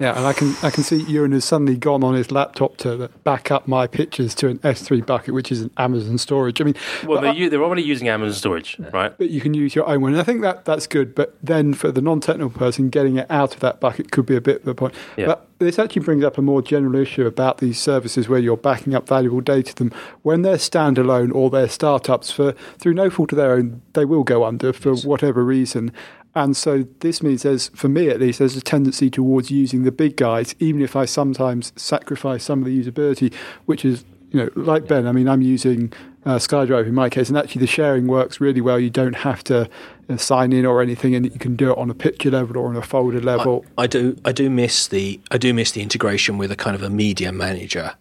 [0.00, 3.08] Yeah, and I can I can see Ewan has suddenly gone on his laptop to
[3.22, 6.60] back up my pictures to an S3 bucket, which is an Amazon storage.
[6.60, 6.74] I mean,
[7.06, 9.16] Well, they're, I- u- they're already using Amazon storage, right?
[9.16, 10.10] but you can use your own one.
[10.12, 11.14] And I think that that's good.
[11.14, 14.40] But then for the non-technical person, getting it out of that bucket could be a
[14.40, 14.94] bit of a point.
[15.16, 15.26] Yeah.
[15.26, 18.96] But this actually brings up a more general issue about these services where you're backing
[18.96, 22.32] up valuable data to them when they're standalone or they're startups.
[22.32, 25.92] For through no fault of their own, they will go under for whatever reason.
[26.34, 29.92] And so this means there's, for me at least, there's a tendency towards using the
[29.92, 33.32] big guys, even if I sometimes sacrifice some of the usability,
[33.66, 35.06] which is, you know, like Ben.
[35.06, 35.92] I mean, I'm using
[36.26, 38.80] uh, SkyDrive in my case, and actually the sharing works really well.
[38.80, 39.70] You don't have to
[40.08, 42.68] uh, sign in or anything, and you can do it on a picture level or
[42.68, 43.64] on a folder level.
[43.78, 46.82] I do I do miss the I do miss the integration with a kind of
[46.82, 47.94] a media manager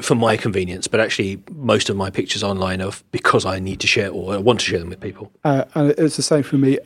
[0.00, 0.88] for my convenience.
[0.88, 4.38] But actually, most of my pictures online are because I need to share or I
[4.38, 5.30] want to share them with people.
[5.44, 6.78] Uh, and it's the same for me.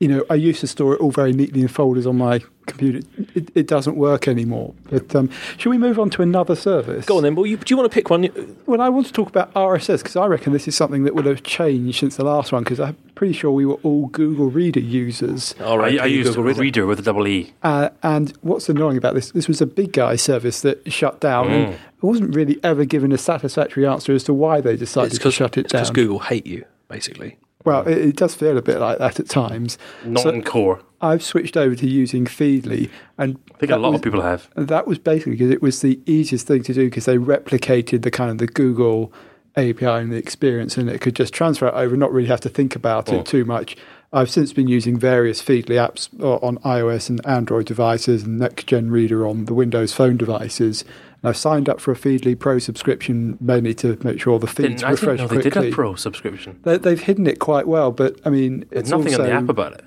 [0.00, 3.00] You know, I used to store it all very neatly in folders on my computer.
[3.34, 4.74] It, it doesn't work anymore.
[4.90, 7.04] But um, should we move on to another service?
[7.06, 7.34] Go on then.
[7.34, 8.28] Well, you, do you want to pick one?
[8.66, 11.26] Well, I want to talk about RSS because I reckon this is something that would
[11.26, 14.78] have changed since the last one because I'm pretty sure we were all Google Reader
[14.80, 15.54] users.
[15.60, 16.60] All right, I, I used Google Reader.
[16.60, 17.52] Reader with a double E.
[17.64, 21.48] Uh, and what's annoying about this, this was a big guy service that shut down.
[21.50, 25.30] And I wasn't really ever given a satisfactory answer as to why they decided to
[25.32, 25.80] shut it down.
[25.80, 25.90] because.
[25.90, 27.36] Google hate you, basically.
[27.68, 29.78] Well, it, it does feel a bit like that at times.
[30.04, 30.80] Not So in core.
[31.00, 34.48] I've switched over to using Feedly, and I think a lot was- of people have.
[34.56, 38.10] That was basically because it was the easiest thing to do because they replicated the
[38.10, 39.12] kind of the Google
[39.56, 42.48] API and the experience, and it could just transfer it over, not really have to
[42.48, 43.76] think about it too much.
[44.12, 48.66] I've since been using various Feedly apps uh, on iOS and Android devices, and Next
[48.66, 50.84] Gen Reader on the Windows Phone devices.
[51.22, 54.82] And I've signed up for a Feedly Pro subscription mainly to make sure the feeds
[54.82, 56.60] Didn't, I didn't refresh know they did a pro subscription.
[56.62, 59.34] They, they've hidden it quite well, but I mean, There's it's nothing also, on the
[59.34, 59.84] app about it.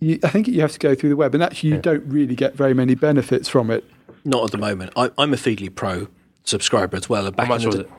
[0.00, 2.34] you, I think you have to go through the web, and actually, you don't really
[2.34, 3.84] get very many benefits from it.
[4.24, 4.92] Not at the moment.
[4.94, 6.08] I, I'm a Feedly Pro
[6.44, 7.26] subscriber as well.
[7.26, 7.90] and How much was it?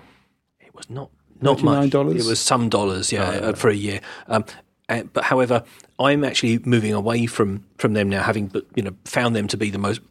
[0.60, 1.10] It was not
[1.42, 1.90] not much.
[1.90, 2.20] $99?
[2.20, 4.00] It was some dollars, yeah, uh, for a year.
[4.28, 4.46] Um,
[4.90, 5.64] uh, but however,
[6.00, 9.70] I'm actually moving away from from them now, having you know found them to be
[9.70, 10.02] the most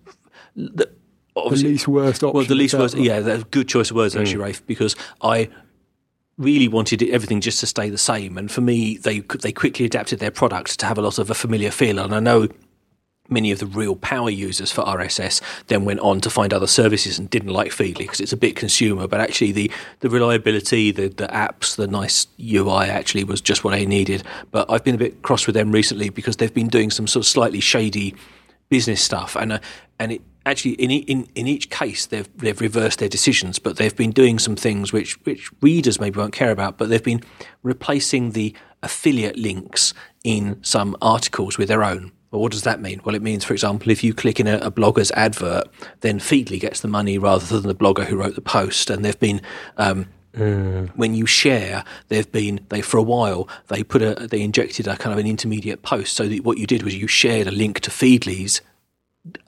[0.56, 0.90] the,
[1.34, 2.36] The least worst option.
[2.36, 2.96] well the least worst.
[2.96, 4.44] Yeah, that's a good choice of words actually, mm.
[4.44, 5.48] Rafe, because I
[6.38, 8.36] really wanted everything just to stay the same.
[8.36, 11.34] And for me, they they quickly adapted their product to have a lot of a
[11.34, 11.98] familiar feel.
[11.98, 12.48] And I know
[13.28, 17.18] many of the real power users for RSS then went on to find other services
[17.18, 19.06] and didn't like Feedly because it's a bit consumer.
[19.06, 23.74] But actually, the the reliability, the the apps, the nice UI actually was just what
[23.74, 24.22] I needed.
[24.50, 27.24] But I've been a bit cross with them recently because they've been doing some sort
[27.24, 28.14] of slightly shady
[28.72, 29.58] business stuff, and uh,
[29.98, 33.98] and it actually in, in in each case they've they've reversed their decisions, but they've
[34.04, 37.22] been doing some things which which readers maybe won't care about, but they've been
[37.62, 42.12] replacing the affiliate links in some articles with their own.
[42.30, 42.98] Well, what does that mean?
[43.04, 45.64] Well, it means, for example, if you click in a, a blogger's advert,
[46.00, 48.88] then Feedly gets the money rather than the blogger who wrote the post.
[48.88, 49.42] And they've been
[49.76, 54.86] um, when you share, they've been they for a while they put a they injected
[54.86, 57.50] a kind of an intermediate post so that what you did was you shared a
[57.50, 58.60] link to Feedly's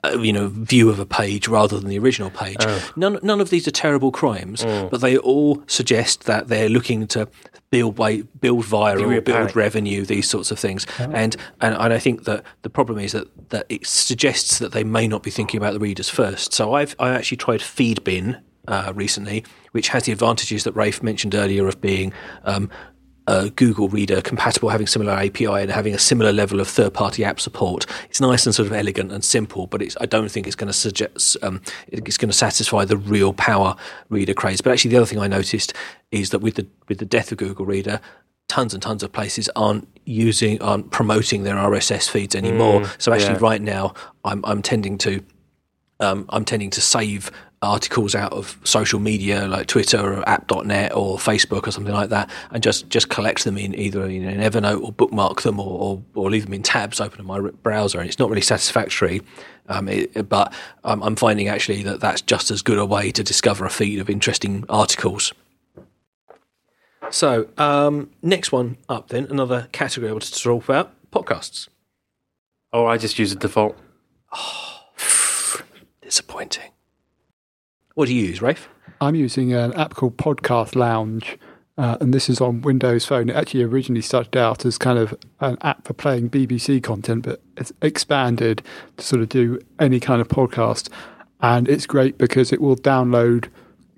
[0.05, 2.57] uh, you know view of a page rather than the original page.
[2.95, 7.27] None none of these are terrible crimes, but they all suggest that they're looking to
[7.71, 9.55] build way, build viral, build panic.
[9.55, 10.85] revenue, these sorts of things.
[10.99, 14.83] And, and and I think that the problem is that that it suggests that they
[14.85, 16.53] may not be thinking about the readers first.
[16.53, 21.35] So I've I actually tried Feedbin uh, recently, which has the advantages that Rafe mentioned
[21.35, 22.69] earlier of being um,
[23.27, 27.39] uh, Google Reader compatible, having similar API and having a similar level of third-party app
[27.39, 27.85] support.
[28.09, 30.67] It's nice and sort of elegant and simple, but it's, I don't think it's going
[30.67, 33.75] to suggest um, it's going to satisfy the real power
[34.09, 34.61] reader craze.
[34.61, 35.73] But actually, the other thing I noticed
[36.11, 37.99] is that with the with the death of Google Reader,
[38.47, 42.85] tons and tons of places aren't using aren't promoting their RSS feeds anymore.
[42.99, 43.39] so actually, yeah.
[43.41, 45.23] right now, I'm I'm tending to
[45.99, 51.17] um, I'm tending to save articles out of social media like Twitter or app.net or
[51.17, 54.83] Facebook or something like that and just, just collect them in either in an Evernote
[54.83, 57.99] or bookmark them or, or, or leave them in tabs open in my browser.
[57.99, 59.21] And it's not really satisfactory.
[59.67, 63.23] Um, it, but um, I'm finding actually that that's just as good a way to
[63.23, 65.33] discover a feed of interesting articles.
[67.09, 71.67] So, um, next one up then, another category I wanted to talk about podcasts.
[72.73, 73.77] Oh, I just use the default.
[76.01, 76.74] Disappointing.
[77.95, 78.67] What do you use, Rafe?
[78.99, 81.37] I'm using an app called Podcast Lounge,
[81.77, 83.29] uh, and this is on Windows Phone.
[83.29, 87.41] It actually originally started out as kind of an app for playing BBC content, but
[87.55, 88.61] it's expanded
[88.97, 90.89] to sort of do any kind of podcast.
[91.39, 93.47] And it's great because it will download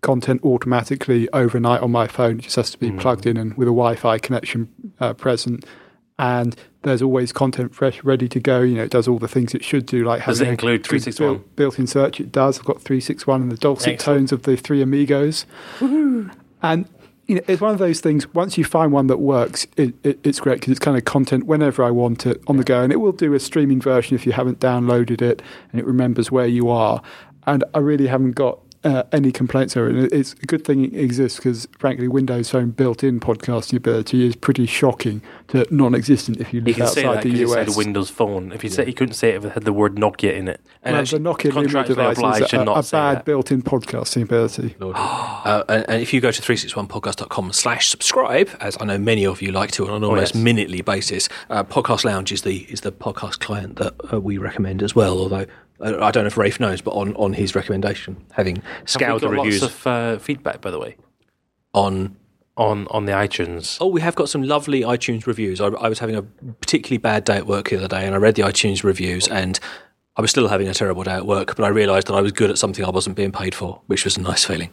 [0.02, 2.38] content automatically overnight on my phone.
[2.38, 5.66] It just has to be plugged in and with a Wi Fi connection uh, present.
[6.20, 6.56] And
[6.88, 8.62] there's always content fresh, ready to go.
[8.62, 10.04] You know, it does all the things it should do.
[10.06, 11.34] Like Does having it a include 361?
[11.36, 12.60] built- Built-in search, it does.
[12.60, 14.20] I've got three six one and the dulcet Excellent.
[14.20, 15.46] tones of the three amigos.
[15.82, 16.88] And
[17.28, 18.34] you know, it's one of those things.
[18.34, 21.46] Once you find one that works, it, it, it's great because it's kind of content
[21.46, 24.26] whenever I want it on the go, and it will do a streaming version if
[24.26, 27.02] you haven't downloaded it, and it remembers where you are.
[27.46, 29.96] And I really haven't got uh, any complaints over it.
[29.96, 34.36] And It's a good thing it exists because, frankly, Windows Phone built-in podcasting ability is
[34.36, 37.68] pretty shocking to non-existent if you You live can say that outside the you US.
[37.68, 38.52] said Windows Phone.
[38.52, 40.62] If you said you couldn't say it if it had the word Nokia in it.
[40.84, 43.26] And well, actually, the Nokia Lumia contractually device obliged is to a, a bad that.
[43.26, 44.76] built-in podcasting ability.
[44.82, 49.42] uh, and, and if you go to 361podcast.com slash subscribe, as I know many of
[49.42, 50.44] you like to on an almost yes.
[50.44, 54.84] minutely basis, uh, Podcast Lounge is the is the podcast client that uh, we recommend
[54.84, 55.18] as well.
[55.20, 55.46] Although
[55.80, 59.36] I don't know if Rafe knows, but on, on his recommendation, having scoured the got
[59.36, 60.98] reviews lots of uh, feedback, by the way,
[61.74, 62.16] on
[62.56, 63.78] on on the iTunes.
[63.80, 65.62] Oh, we have got some lovely iTunes reviews.
[65.62, 68.18] I, I was having a particularly bad day at work the other day, and I
[68.18, 69.60] read the iTunes reviews, and
[70.16, 71.56] I was still having a terrible day at work.
[71.56, 74.04] But I realised that I was good at something I wasn't being paid for, which
[74.04, 74.72] was a nice feeling.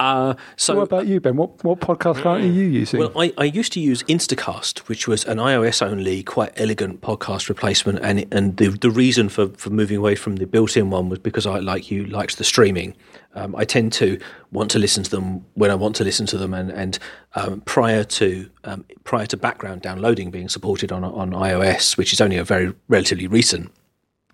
[0.00, 1.36] Uh, so, what about you, Ben?
[1.36, 3.00] What what podcast client are you using?
[3.00, 7.48] well, I, I used to use Instacast, which was an iOS only, quite elegant podcast
[7.48, 11.18] replacement, and and the the reason for, for moving away from the built-in one was
[11.18, 12.94] because I like you liked the streaming.
[13.34, 14.20] Um, I tend to
[14.50, 16.98] want to listen to them when I want to listen to them, and and
[17.34, 22.20] um, prior to um, prior to background downloading being supported on on iOS, which is
[22.20, 23.72] only a very relatively recent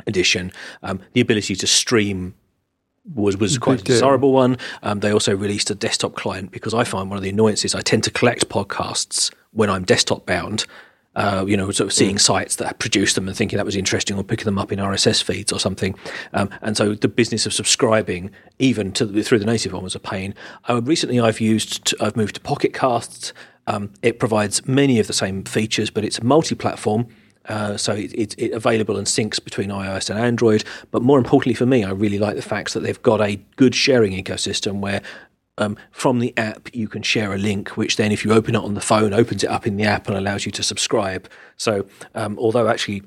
[0.07, 2.35] addition, um, the ability to stream
[3.12, 4.57] was was quite a desirable one.
[4.83, 7.81] Um, they also released a desktop client because I find one of the annoyances I
[7.81, 10.67] tend to collect podcasts when I'm desktop bound.
[11.17, 14.19] Uh, you know, sort of seeing sites that produce them and thinking that was interesting,
[14.19, 15.95] or picking them up in RSS feeds or something.
[16.33, 19.95] Um, and so the business of subscribing, even to the, through the native one, was
[19.95, 20.35] a pain.
[20.69, 23.33] Uh, recently, I've used, I've moved to Pocket Casts.
[23.69, 27.07] Um, it provides many of the same features, but it's multi-platform.
[27.48, 30.64] Uh, so it, it's it available and syncs between iOS and Android.
[30.90, 33.74] But more importantly for me, I really like the fact that they've got a good
[33.74, 35.02] sharing ecosystem where
[35.59, 38.62] um, from the app you can share a link, which then if you open it
[38.62, 41.28] on the phone, opens it up in the app and allows you to subscribe.
[41.57, 43.02] So um, although actually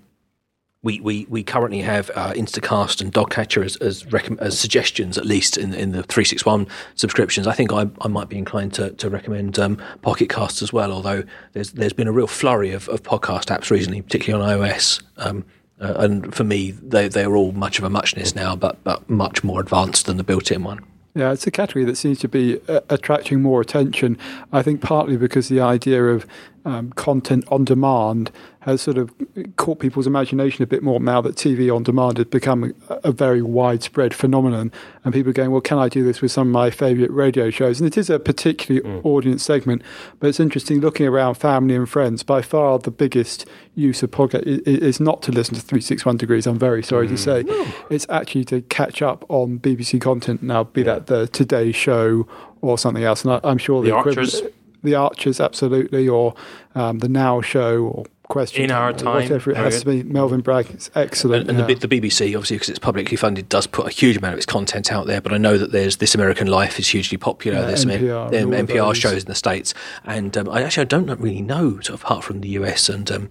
[0.88, 5.26] we, we, we currently have uh, Instacast and Dogcatcher as as, recomm as suggestions, at
[5.26, 7.45] least in in the three six one subscriptions.
[7.45, 10.93] I think I, I might be inclined to, to recommend um, Pocket Casts as well.
[10.93, 15.04] Although there's there's been a real flurry of, of podcast apps recently, particularly on iOS.
[15.17, 15.43] Um,
[15.82, 19.43] uh, and for me, they they're all much of a muchness now, but but much
[19.43, 20.80] more advanced than the built-in one.
[21.15, 24.17] Yeah, it's a category that seems to be uh, attracting more attention.
[24.54, 26.26] I think partly because the idea of
[26.65, 29.13] um, content on demand has sort of
[29.56, 33.12] caught people's imagination a bit more now that TV on demand has become a, a
[33.13, 34.72] very widespread phenomenon.
[35.06, 37.50] And people are going, well, can I do this with some of my favourite radio
[37.50, 37.80] shows?
[37.80, 39.82] And it is a particularly audience segment.
[40.20, 42.24] But it's interesting looking around family and friends.
[42.24, 46.60] By far, the biggest use of podcast is not to listen to 361 Degrees, I'm
[46.60, 47.46] very sorry to say.
[47.89, 52.28] It's actually to catch up on BBC content now, be that the Today Show
[52.60, 53.24] or something else.
[53.24, 54.41] And I, I'm sure The equivalent- Archers.
[54.84, 56.36] The Archers, absolutely, or
[56.76, 60.04] um, the Now Show or Question In Our Time, whatever it has to be.
[60.04, 61.50] Melvin Bragg, it's excellent.
[61.50, 61.76] And, and yeah.
[61.76, 64.46] the, the BBC, obviously, because it's publicly funded, does put a huge amount of its
[64.46, 65.22] content out there.
[65.22, 67.60] But I know that there's This American Life is hugely popular.
[67.60, 69.74] Yeah, there's some NPR, M- all NPR shows in the States.
[70.04, 73.10] And um, I actually I don't really know, sort of, apart from the US and
[73.10, 73.30] um,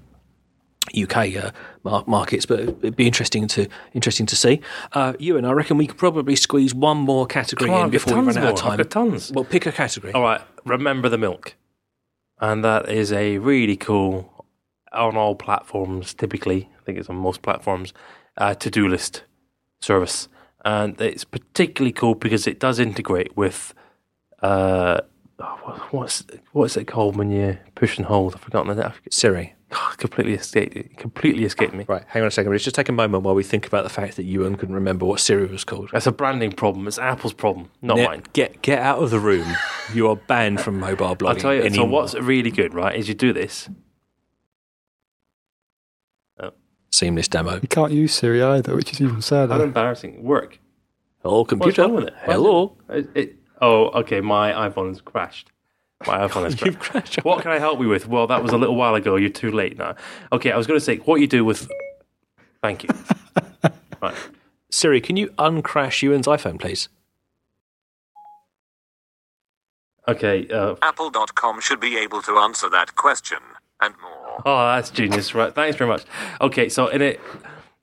[0.95, 1.51] UK uh,
[1.85, 4.61] mar- markets, but it'd be interesting to interesting to see.
[4.93, 8.27] Uh, Ewan, I reckon we could probably squeeze one more category on, in before we
[8.27, 8.81] run out of time.
[8.81, 9.33] I've tons.
[9.33, 10.13] Well, pick a category.
[10.13, 11.57] All right, remember the milk,
[12.41, 14.47] and that is a really cool
[14.93, 16.15] on all platforms.
[16.15, 17.93] Typically, I think it's on most platforms.
[18.39, 19.23] Uh, to do list
[19.81, 20.29] service,
[20.63, 23.73] and it's particularly cool because it does integrate with.
[24.43, 25.01] Uh,
[25.91, 28.35] what's what's it called when you push and hold?
[28.35, 28.93] I've forgotten the name.
[29.11, 29.56] Siri.
[29.71, 30.97] God, completely escaped.
[30.97, 31.85] Completely escaped me.
[31.89, 32.53] Right, hang on a second.
[32.53, 35.05] Let's just take a moment while we think about the fact that Ewan couldn't remember
[35.07, 35.91] what Siri was called.
[35.93, 36.87] That's a branding problem.
[36.87, 38.23] It's Apple's problem, not Ne- mine.
[38.33, 39.47] Get get out of the room.
[39.93, 41.29] you are banned from mobile blogging.
[41.29, 41.69] I'll tell you.
[41.71, 42.95] So what's really good, right?
[42.95, 43.69] Is you do this.
[46.39, 46.53] Oh.
[46.91, 47.55] seamless demo?
[47.61, 49.55] you can't use Siri either, which is even sadder.
[49.55, 50.23] How embarrassing.
[50.23, 50.61] Work.
[51.23, 51.83] Hello, What's computer.
[51.83, 52.15] wrong with it?
[52.25, 52.77] Why Hello.
[52.89, 54.21] It, it, oh, okay.
[54.21, 55.51] My iPhone has crashed.
[56.05, 56.67] My iPhone has crashed.
[56.67, 57.25] You've crashed.
[57.25, 58.07] What can I help you with?
[58.07, 59.17] Well, that was a little while ago.
[59.17, 59.95] You're too late now.
[60.31, 61.69] Okay, I was going to say what you do with.
[62.63, 62.91] Thank you.
[64.03, 64.15] right.
[64.71, 66.89] Siri, can you uncrash Ewan's iPhone, please?
[70.09, 70.47] Okay.
[70.49, 73.39] Uh, Apple.com should be able to answer that question
[73.81, 74.43] and more.
[74.45, 75.35] oh, that's genius.
[75.35, 75.55] Right.
[75.55, 76.05] Thanks very much.
[76.41, 77.21] Okay, so in it,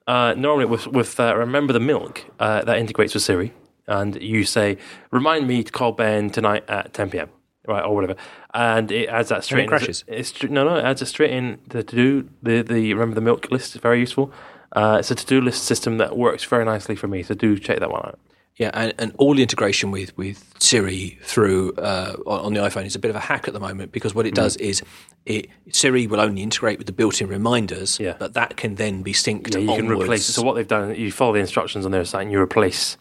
[0.08, 3.54] uh, normally with with uh, remember the milk uh, that integrates with Siri,
[3.88, 4.78] and you say,
[5.12, 7.30] "Remind me to call Ben tonight at 10 p.m."
[7.68, 8.16] right, or whatever,
[8.54, 9.62] and it adds that straight.
[9.62, 9.70] it in.
[9.70, 10.04] crashes?
[10.08, 13.16] It's, it's no, no, it adds it straight in the to do the the remember
[13.16, 14.32] the milk list is very useful.
[14.74, 17.22] Uh, it's a to do list system that works very nicely for me.
[17.24, 18.20] So do check that one out.
[18.58, 22.96] Yeah, and, and all the integration with, with Siri through uh, on, the iPhone is
[22.96, 24.84] a bit of a hack at the moment because what it does is
[25.26, 28.16] it Siri will only integrate with the built-in reminders, Yeah.
[28.20, 30.26] but that can then be synced Yeah, you can replace.
[30.28, 32.96] So what they've done, you follow the instructions on their site and you replace.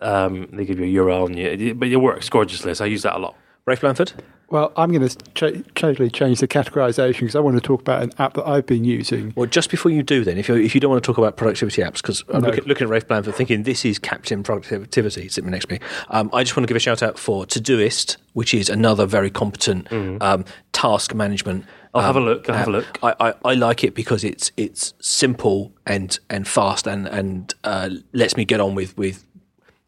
[0.00, 2.74] Um, they give you a URL, and you, but it works gorgeously.
[2.74, 3.36] So I use that a lot.
[3.66, 4.12] Rafe Blandford?
[4.50, 8.02] Well, I'm going to ch- totally change the categorization because I want to talk about
[8.02, 9.32] an app that I've been using.
[9.34, 11.38] Well, just before you do, then, if you if you don't want to talk about
[11.38, 12.48] productivity apps, because I'm No.
[12.48, 16.28] looking, looking at Rafe Blandford thinking this is Captain Productivity sitting next to me, um,
[16.34, 19.90] I just want to give a shout out for Todoist, which is another very competent
[20.20, 21.64] um, task management.
[21.94, 22.98] I'll have um, a look, I'll have a look.
[23.02, 27.88] I, I, I like it because it's it's simple and and fast and and uh,
[28.12, 29.24] lets me get on with with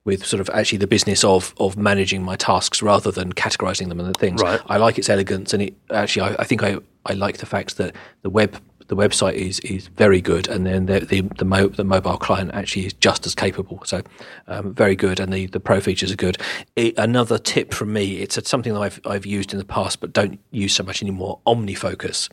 [0.04, 4.00] with sort of actually the business of of managing my tasks rather than categorizing them
[4.00, 4.42] and the things.
[4.42, 4.60] Right.
[4.66, 7.76] I like its elegance, and it actually I, I think I, I like the fact
[7.78, 11.68] that the web the website is is very good, and then the the the, mo-
[11.68, 13.82] the mobile client actually is just as capable.
[13.84, 14.02] So
[14.46, 16.36] um, very good, and the, the pro features are good.
[16.76, 20.00] It, another tip from me, it's a, something that I've I've used in the past,
[20.00, 21.40] but don't use so much anymore.
[21.46, 22.28] OmniFocus.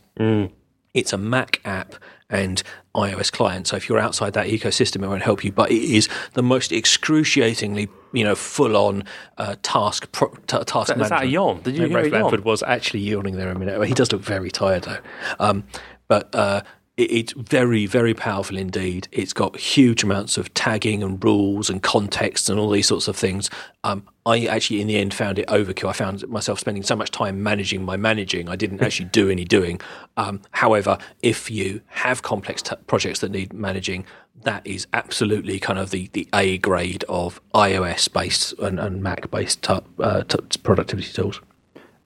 [0.94, 1.96] It's a Mac app
[2.32, 2.64] and
[2.96, 3.68] iOS client.
[3.68, 5.52] So if you're outside that ecosystem, it won't help you.
[5.52, 9.04] But it is the most excruciatingly, you know, full-on
[9.38, 11.32] uh, task pro, t- task that- is that a management.
[11.32, 11.62] yawn?
[11.62, 12.22] Did you No, hear a Rafe yawn?
[12.22, 13.82] Blandford was actually yawning there a minute.
[13.88, 15.00] He does look very tired though.
[15.40, 15.64] Um,
[16.08, 16.62] but uh,
[16.98, 19.08] it, it's very, very powerful indeed.
[19.12, 23.16] It's got huge amounts of tagging and rules and context and all these sorts of
[23.16, 23.50] things.
[23.84, 25.90] Um, I actually, in the end, found it overkill.
[25.90, 28.50] I found myself spending so much time managing my managing.
[28.50, 29.82] I didn't actually do any doing.
[30.16, 34.06] Um, however, if you have complex t- projects that need managing,
[34.44, 39.32] that is absolutely kind of the, the A grade of iOS based and, and Mac
[39.32, 41.42] based t- uh, t- productivity tools.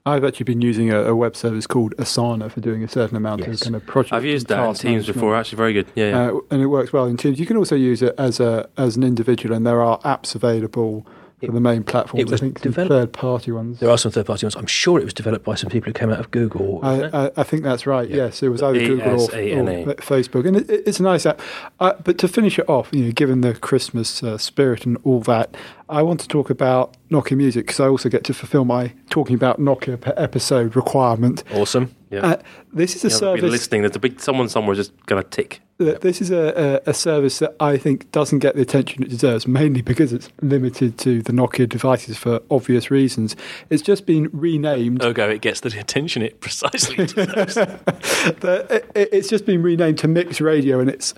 [0.06, 3.40] I've actually been using a, a web service called Asana for doing a certain amount
[3.40, 3.54] Yes.
[3.56, 4.12] of kind of project.
[4.14, 5.14] I've used that in Teams management.
[5.14, 5.36] before.
[5.36, 5.86] Actually, very good.
[5.96, 6.30] Yeah, yeah.
[6.30, 7.40] Uh, and it works well in Teams.
[7.40, 11.04] You can also use it as a as an individual, and there are apps available
[11.44, 12.20] for the main platforms.
[12.22, 13.78] it was I think developed- third party ones.
[13.80, 14.56] There are some third party ones.
[14.56, 16.80] I'm sure it was developed by some people who came out of Google.
[16.82, 18.08] I, I, I think that's right.
[18.08, 21.40] Yes, it was either Google or, or Facebook, and it, it's a nice app.
[21.78, 25.20] Uh, but to finish it off, you know, given the Christmas uh, spirit and all
[25.20, 25.54] that,
[25.88, 29.34] I want to talk about Nokia Music because I also get to fulfil my talking
[29.36, 31.44] about Nokia per episode requirement.
[31.54, 31.94] awesome.
[32.10, 32.20] yeah.
[32.26, 32.36] Uh,
[32.72, 33.50] this is a You haven't been service.
[33.52, 33.82] listening.
[33.82, 35.60] There's a big someone somewhere just going to tick.
[35.78, 39.46] This is a, a, a service that I think doesn't get the attention it deserves,
[39.46, 43.36] mainly because it's limited to the Nokia devices for obvious reasons.
[43.68, 45.04] It's just been renamed.
[45.04, 47.56] Ergo, it gets the attention it precisely deserves.
[47.56, 51.12] the, it, it's just been renamed to Mix Radio, and it's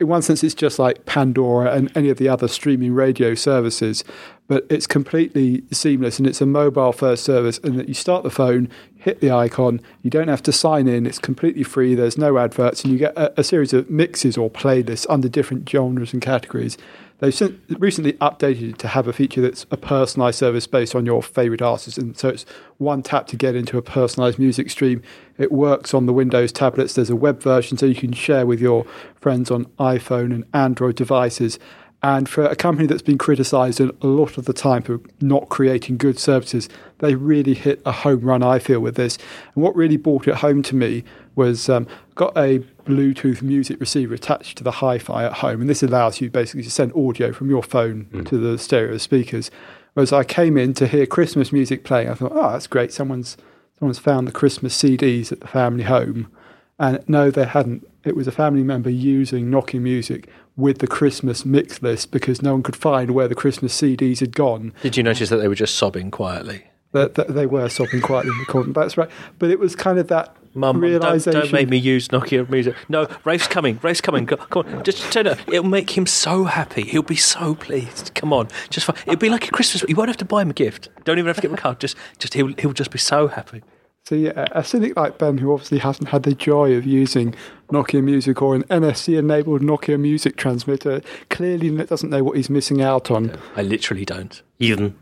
[0.00, 4.02] in one sense it's just like Pandora and any of the other streaming radio services,
[4.48, 7.58] but it's completely seamless and it's a mobile first service.
[7.58, 11.06] And that you start the phone, hit the icon, you don't have to sign in.
[11.06, 11.94] It's completely free.
[11.94, 15.68] There's no adverts, and you get a, a series of mixes or playlists under different
[15.68, 16.78] genres and categories.
[17.18, 21.22] They've recently updated it to have a feature that's a personalised service based on your
[21.22, 22.44] favourite artists, and so it's
[22.76, 25.02] one tap to get into a personalised music stream.
[25.38, 26.94] It works on the Windows tablets.
[26.94, 28.84] There's a web version, so you can share with your
[29.18, 31.58] friends on iPhone and Android devices.
[32.06, 35.96] And for a company that's been criticised a lot of the time for not creating
[35.96, 39.18] good services, they really hit a home run, I feel, with this.
[39.56, 41.02] And what really brought it home to me
[41.34, 45.82] was um, got a Bluetooth music receiver attached to the hi-fi at home, and this
[45.82, 49.50] allows you basically to send audio from your phone to the stereo speakers.
[49.94, 52.92] Whereas I came in to hear Christmas music playing, I thought, oh, that's great.
[52.92, 53.36] Someone's
[53.80, 56.30] someone's found the Christmas CDs at the family home,
[56.78, 57.84] and no, they hadn't.
[58.06, 62.52] It was a family member using Nokia Music with the Christmas mix list because no
[62.52, 64.72] one could find where the Christmas CDs had gone.
[64.82, 66.64] Did you notice that they were just sobbing quietly?
[66.92, 68.72] That, that they were sobbing quietly in the corner.
[68.72, 69.10] That's right.
[69.38, 71.40] But it was kind of that Mum, Mum, don't, realization.
[71.42, 72.74] don't make me use Nokia music.
[72.88, 73.78] No, Rafe's coming.
[73.82, 74.24] Rafe's coming.
[74.24, 75.32] Come on, just turn it.
[75.38, 75.48] Up.
[75.48, 76.82] It'll make him so happy.
[76.82, 78.12] He'll be so pleased.
[78.14, 79.84] Come on, just fi- it'll be like a Christmas.
[79.86, 80.88] You won't have to buy him a gift.
[81.04, 81.78] Don't even have to get him a card.
[81.78, 83.62] Just, just he'll he'll just be so happy.
[84.06, 87.34] So yeah, a cynic like Ben, who obviously hasn't had the joy of using
[87.70, 93.10] Nokia Music or an NFC-enabled Nokia Music transmitter, clearly doesn't know what he's missing out
[93.10, 93.36] on.
[93.56, 94.40] I literally don't.
[94.60, 94.94] Even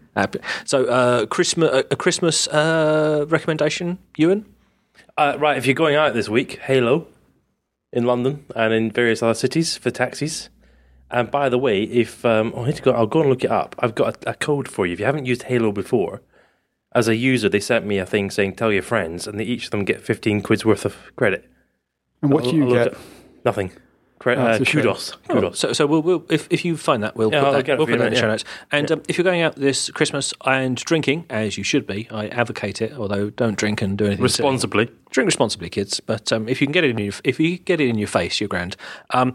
[0.64, 4.46] So, uh, Christmas, a, a Christmas uh, recommendation, Ewan.
[5.18, 5.58] uh, right.
[5.58, 7.04] If you're going out this week, Hailo
[7.92, 10.48] in London and in various other cities for taxis.
[11.10, 13.50] And by the way, if um, I need to go, I'll go and look it
[13.50, 13.76] up.
[13.80, 14.94] I've got a, a code for you.
[14.94, 16.22] If you haven't used Hailo before,
[16.94, 19.64] as a user, they sent me a thing saying tell your friends, and they, each
[19.66, 21.48] of them get 15 quid's worth of credit.
[22.22, 22.96] And what I'll- do you I'll get?
[23.44, 23.72] Nothing.
[24.20, 25.12] Cre- That's uh, a kudos.
[25.28, 25.58] Oh, Kudos.
[25.58, 27.86] so, so we'll, we'll if, if you find that, we'll Yeah, put I'll that, we'll
[27.86, 28.30] put you that in the show yeah.
[28.32, 28.44] notes.
[28.72, 32.28] And um, if you're going out this Christmas and drinking, as you should be, I
[32.28, 32.92] advocate it.
[32.92, 34.46] Although don't drink and do anything silly.
[34.48, 34.90] Responsibly.
[35.10, 36.00] Drink responsibly, kids.
[36.00, 38.08] But um, if you can get it in your if you get it in your
[38.08, 38.76] face, you're grand.
[39.10, 39.34] Um,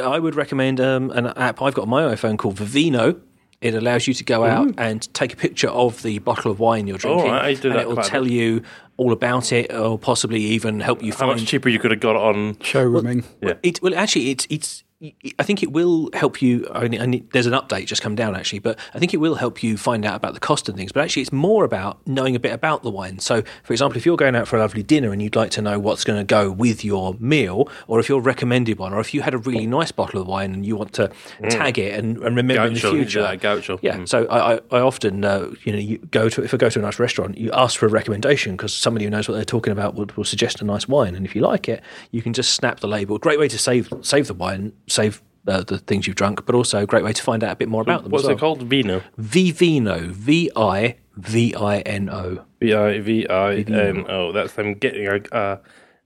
[0.00, 3.18] I would recommend um, an app I've got on my iPhone called Vivino.
[3.60, 4.74] It allows you to go out mm.
[4.78, 7.70] and take a picture of the bottle of wine you're oh, drinking, right, I do
[7.70, 8.32] and it will quite a tell bit.
[8.32, 8.62] you
[8.96, 12.00] all about it, or possibly even help you How find much cheaper you could have
[12.00, 12.54] got it on?
[12.56, 13.24] Showrooming.
[13.42, 13.54] Yeah.
[13.62, 14.84] it well, actually, it's it's.
[15.00, 16.66] I think it will help you.
[16.72, 19.18] I mean, I need- there's an update just come down actually, but I think it
[19.18, 20.90] will help you find out about the cost and things.
[20.90, 23.20] But actually, it's more about knowing a bit about the wine.
[23.20, 25.62] So, for example, if you're going out for a lovely dinner and you'd like to
[25.62, 29.14] know what's going to go with your meal, or if you're recommended one, or if
[29.14, 31.12] you had a really nice bottle of wine and you want to
[31.48, 33.78] tag it and, and remember in the Gaucho, you do future, that, gaucho.
[33.80, 33.98] yeah.
[33.98, 34.08] Mm.
[34.08, 36.78] So I, I, I often, uh, you know, you go to if I go to
[36.80, 39.72] a nice restaurant, you ask for a recommendation because somebody who knows what they're talking
[39.72, 42.54] about will, will suggest a nice wine, and if you like it, you can just
[42.54, 43.16] snap the label.
[43.18, 46.80] Great way to save save the wine, save uh, the things you've drunk, but also
[46.82, 48.12] a great way to find out a bit more about them.
[48.12, 48.36] What's as well.
[48.36, 48.62] it called?
[48.62, 49.02] Vino.
[49.18, 52.44] Vivino, V I V I N O.
[52.60, 54.32] V I V I N O.
[54.32, 55.58] That's I'm getting a, uh,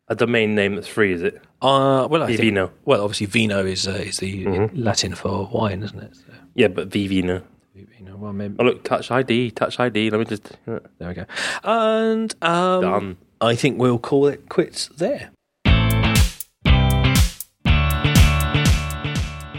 [0.08, 1.40] a domain name that's free, is it?
[1.60, 5.98] Uh, well, I think, well, obviously, vino is uh, is the Latin for wine, isn't
[6.00, 6.16] it?
[6.16, 6.24] So,
[6.54, 7.42] Yeah, but Vivino.
[7.76, 8.16] Vivino.
[8.16, 10.10] Well, maybe, Oh, look, touch ID, touch ID.
[10.10, 10.56] Let me just.
[10.66, 11.24] there we go.
[11.62, 13.16] And um, Done.
[13.40, 15.30] I think we'll call it quits there.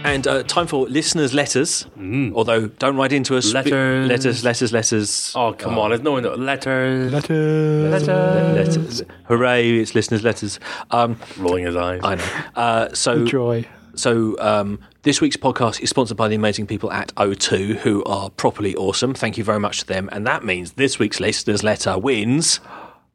[0.04, 1.86] And uh, time for listeners' letters.
[1.98, 3.54] Although, don't write into us.
[3.54, 4.08] Letters.
[4.08, 5.34] letters, letters, letters.
[5.36, 5.90] Oh, come on.
[5.92, 6.38] There's no one that.
[6.40, 7.12] Letters.
[7.12, 8.54] Letter.
[8.54, 9.02] letters.
[9.28, 9.80] Hooray!
[9.80, 10.60] It's listeners' letters.
[10.92, 12.02] Um, Rolling his eyes.
[12.04, 12.26] I know.
[12.56, 13.66] Uh, so, Joy.
[13.96, 18.30] so um, this week's podcast is sponsored by the amazing people at O2, who are
[18.30, 19.14] properly awesome.
[19.14, 20.10] Thank you very much to them.
[20.12, 22.60] And that means this week's listeners' letter wins.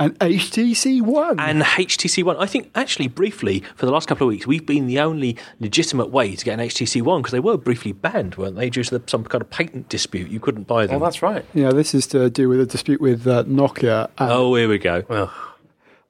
[0.01, 1.41] And HTC One.
[1.41, 2.37] and HTC One.
[2.37, 6.11] I think actually briefly for the last couple of weeks we've been the only legitimate
[6.11, 8.99] way to get an HTC One because they were briefly banned, weren't they, due to
[8.99, 10.31] the, some kind of patent dispute?
[10.31, 10.97] You couldn't buy them.
[11.03, 11.45] Oh, that's right.
[11.53, 14.09] yeah, this is to do with a dispute with uh, Nokia.
[14.19, 15.03] And Oh, here we go.
[15.09, 15.33] Well,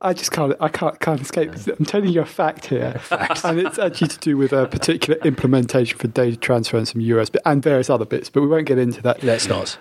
[0.01, 0.55] I just can't.
[0.61, 1.51] I can't can't escape.
[1.53, 1.67] this.
[1.67, 3.45] I'm telling you a fact here, Fact.
[3.45, 7.37] and it's actually to do with a particular implementation for data transfer and some USB
[7.45, 8.31] and various other bits.
[8.31, 9.23] But we won't get into that.
[9.25, 9.77] Let's not.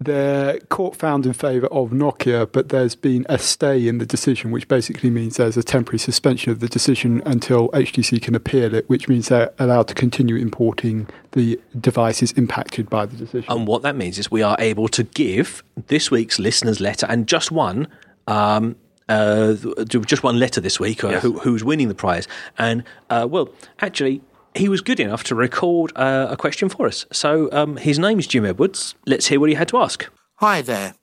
[0.00, 4.52] The court found in favour of Nokia, but there's been a stay in the decision,
[4.52, 8.88] which basically means there's a temporary suspension of the decision until HTC can appeal it,
[8.88, 13.50] which means they're allowed to continue importing the devices impacted by the decision.
[13.50, 17.26] And what that means is we are able to give this week's listeners' letter and
[17.26, 17.88] just one.
[18.28, 18.76] Um,
[19.08, 19.54] uh,
[19.86, 22.28] just one letter this week, uh, who, who's winning the prize.
[22.58, 23.48] And, uh, well,
[23.80, 24.20] actually,
[24.54, 27.06] he was good enough to record uh, a question for us.
[27.12, 28.94] So um, his name is Jim Edwards.
[29.06, 30.08] Let's hear what he had to ask.
[30.36, 30.94] Hi there.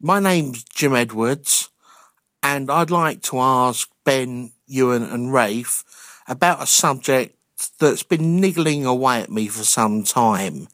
[0.00, 1.70] My name's Jim Edwards,
[2.42, 5.84] and I'd like to ask Ben, Ewan, and Rafe
[6.28, 7.36] about a subject
[7.78, 10.68] that's been niggling away at me for some time.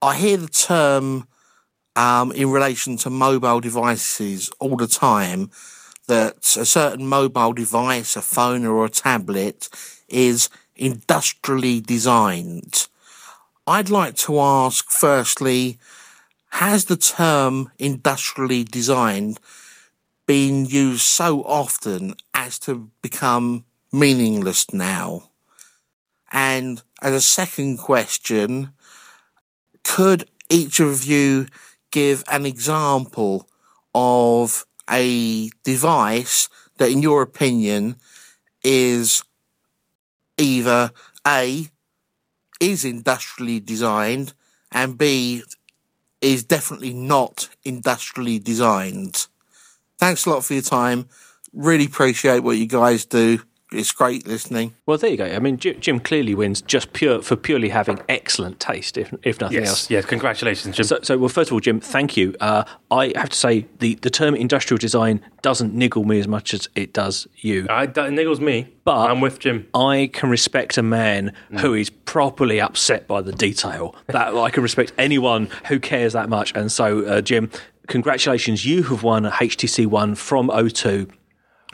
[0.00, 1.26] I hear the term
[1.96, 5.50] um, in relation to mobile devices all the time
[6.06, 9.68] that a certain mobile device, a phone or a tablet,
[10.08, 12.88] is industrially designed.
[13.66, 15.78] I'd like to ask firstly,
[16.50, 19.40] has the term industrially designed
[20.26, 25.30] been used so often as to become meaningless now?
[26.30, 28.70] And as a second question,
[29.82, 31.46] could each of you
[31.90, 33.48] give an example
[33.94, 36.48] of a device
[36.78, 37.96] that, in your opinion,
[38.62, 39.22] is
[40.38, 40.90] either
[41.26, 41.68] A,
[42.60, 44.32] is industrially designed,
[44.72, 45.42] and B,
[46.20, 49.26] is definitely not industrially designed.
[49.98, 51.08] Thanks a lot for your time.
[51.52, 53.40] Really appreciate what you guys do.
[53.74, 54.74] It's great listening.
[54.86, 55.24] Well, there you go.
[55.24, 59.40] I mean, Jim, Jim clearly wins just pure for purely having excellent taste, if, if
[59.40, 59.68] nothing yes.
[59.68, 59.90] else.
[59.90, 60.84] Yes, congratulations, Jim.
[60.84, 62.34] So, so, well, first of all, Jim, thank you.
[62.40, 66.54] Uh, I have to say, the, the term industrial design doesn't niggle me as much
[66.54, 67.66] as it does you.
[67.68, 69.68] I, that niggles me, But- I'm with Jim.
[69.74, 73.96] I can respect a man who is properly upset by the detail.
[74.06, 76.52] That I can respect anyone who cares that much.
[76.54, 77.50] And so, uh, Jim,
[77.88, 78.64] congratulations!
[78.64, 81.10] You have won a HTC One from O2.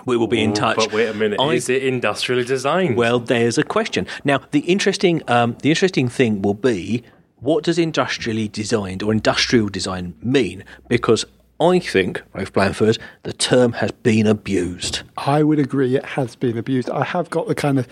[0.06, 0.76] We will be in touch.
[0.76, 2.96] But wait a minute, I- is it industrially designed?
[2.96, 4.06] well, there's a question.
[4.24, 7.02] Now, the interesting, um, the interesting thing will be
[7.40, 10.62] what does industrially designed or industrial design mean?
[10.88, 11.24] Because
[11.58, 15.02] I think, Rafe Blandford, the term has been abused.
[15.16, 16.88] I would agree it has been abused.
[16.90, 17.86] I have got the kind of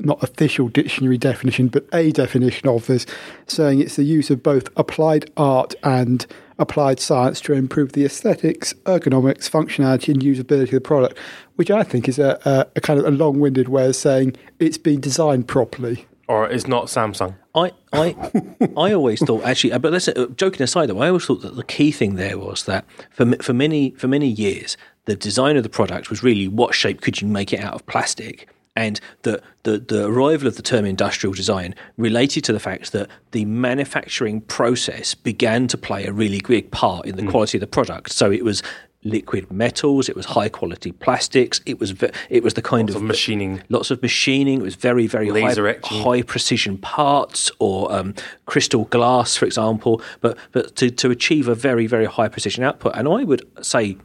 [0.00, 3.06] not official dictionary definition, but a definition of this,
[3.48, 6.24] saying it's the use of both applied art and
[6.58, 11.18] applied science to improve the aesthetics, ergonomics, functionality, and usability of the product,
[11.56, 14.36] which I think is a, a, a kind of a long winded way of saying
[14.58, 16.06] it's been designed properly.
[16.26, 17.36] Or it's not Samsung.
[17.54, 18.14] I, I,
[18.76, 21.64] I always thought actually, but let's uh, joking aside though, I always thought that the
[21.64, 25.70] key thing there was that for for many for many years, the design of the
[25.70, 28.48] product was really what shape could you make it out of plastic,
[28.78, 33.08] and the the, the arrival of the term industrial design related to the fact that
[33.32, 37.66] the manufacturing process began to play a really big part in the quality of the
[37.66, 38.12] product.
[38.12, 38.62] So it was
[39.04, 41.90] liquid metals, it was high quality plastics, it was
[42.30, 43.62] it was the kind Lots of machining.
[43.68, 44.60] lots of machining.
[44.60, 48.14] It was very, very Laser high, high precision parts or um,
[48.46, 50.00] crystal glass, for example.
[50.20, 53.96] But but to, to achieve a very, very high precision output, and I would say,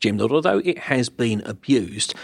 [0.00, 2.14] Jim, that although it has been abused,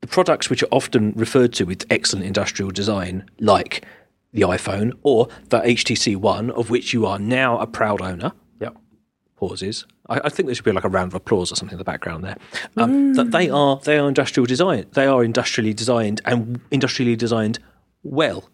[0.00, 3.84] the products which are often referred to with excellent industrial design, like
[4.32, 8.76] the iPhone or the HTC One, of which you are now a proud owner, Yep.
[9.36, 9.86] pauses.
[10.08, 11.84] I, I think there should be like a round of applause or something in the
[11.84, 12.36] background there.
[12.76, 14.86] Um, That they are they are industrial design.
[14.92, 17.58] They are industrially designed and industrially designed
[18.02, 18.48] well.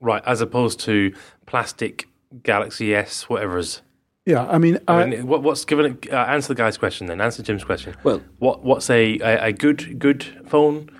[0.00, 1.14] Right, as opposed to
[1.46, 2.08] plastic
[2.42, 3.82] Galaxy S, whatever's.
[4.26, 5.98] Yeah, I mean, I, I mean, what, what's given?
[6.10, 7.20] Uh, answer the guy's question then.
[7.20, 7.96] Answer Jim's question.
[8.02, 10.90] Well- what what's a, a, a good good phone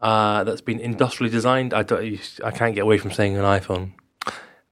[0.00, 1.72] uh, that's been industrially designed?
[1.72, 3.92] I don't, I can't get away from saying an iPhone.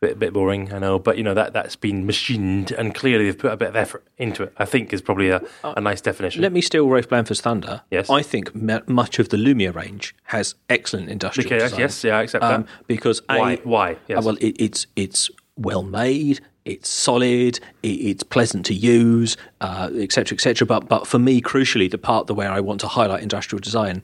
[0.01, 3.39] Bit bit boring, I know, but you know that that's been machined and clearly they've
[3.39, 4.53] put a bit of effort into it.
[4.59, 6.43] I think is probably a, a nice definition.
[6.43, 7.81] Let me steal Rafe Blandford's thunder.
[7.91, 8.11] Yes.
[8.11, 11.81] I think m- much of the Lumia range has excellent industrial Okay, yes, design.
[11.81, 12.87] yes, yeah, I accept Um, that.
[12.87, 13.57] because a, Why?
[13.65, 13.93] Why?
[14.11, 16.41] Uh, well, it, it's it's well made.
[16.65, 17.61] It's solid.
[17.83, 20.67] It, it's pleasant to use, uh, et cetera, et cetera.
[20.67, 24.03] But but for me, crucially, the part the where I want to highlight industrial design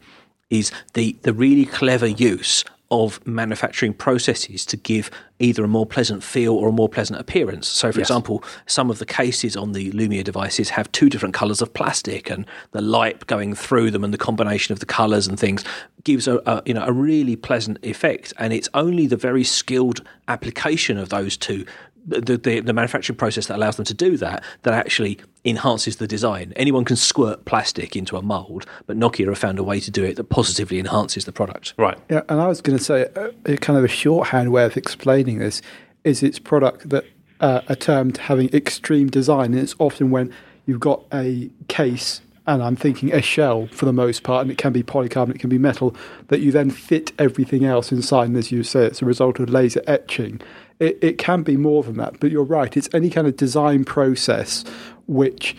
[0.51, 6.25] is the the really clever use of manufacturing processes to give either a more pleasant
[6.25, 7.69] feel or a more pleasant appearance.
[7.69, 11.63] So, for example, some of the cases on the Lumia devices have two different colours
[11.63, 15.39] of plastic, and the light going through them and the combination of the colours and
[15.39, 15.65] things
[16.03, 18.33] gives a, a you know a really pleasant effect.
[18.39, 21.65] And it's only the very skilled application of those two.
[22.07, 26.07] The, the, the manufacturing process that allows them to do that that actually enhances the
[26.07, 26.53] design.
[26.57, 30.03] Anyone can squirt plastic into a mold, but Nokia have found a way to do
[30.03, 31.75] it that positively enhances the product.
[31.77, 31.99] right.
[32.09, 34.77] Yeah, and I was going to say a, a kind of a shorthand way of
[34.77, 35.63] explaining this
[36.05, 37.05] is its product that
[37.41, 40.33] uh, are termed having extreme design, and it's often when
[40.67, 42.21] you've got a case.
[42.47, 45.41] And I'm thinking a shell for the most part, and it can be polycarbonate, it
[45.41, 45.95] can be metal,
[46.29, 48.29] that you then fit everything else inside.
[48.29, 50.41] And as you say, it's a result of laser etching.
[50.79, 52.77] It, it can be more than that, but you're right.
[52.77, 54.65] It's any kind of design process
[55.07, 55.55] which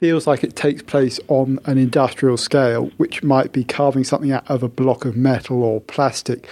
[0.00, 4.48] feels like it takes place on an industrial scale, which might be carving something out
[4.50, 6.48] of a block of metal or plastic.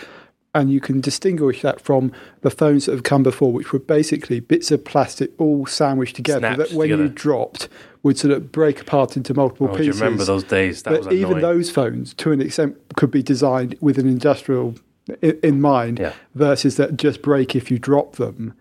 [0.55, 2.12] And you can distinguish that from
[2.43, 6.41] the phones that have come before, which were basically bits of plastic all sandwiched together
[6.41, 7.68] Snapped that when you dropped
[8.03, 10.01] would sort of break apart into multiple Oh, do you pieces.
[10.01, 10.82] remember those days?
[10.82, 11.20] That but was annoying.
[11.22, 14.74] even those phones, to an extent, could be designed with an industrial
[15.22, 16.12] in, in mind Yeah.
[16.34, 18.55] versus that just break if you drop them.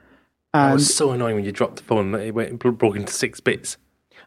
[0.54, 2.16] It was so annoying when you dropped the phone.
[2.16, 3.78] It went it broke into six bits.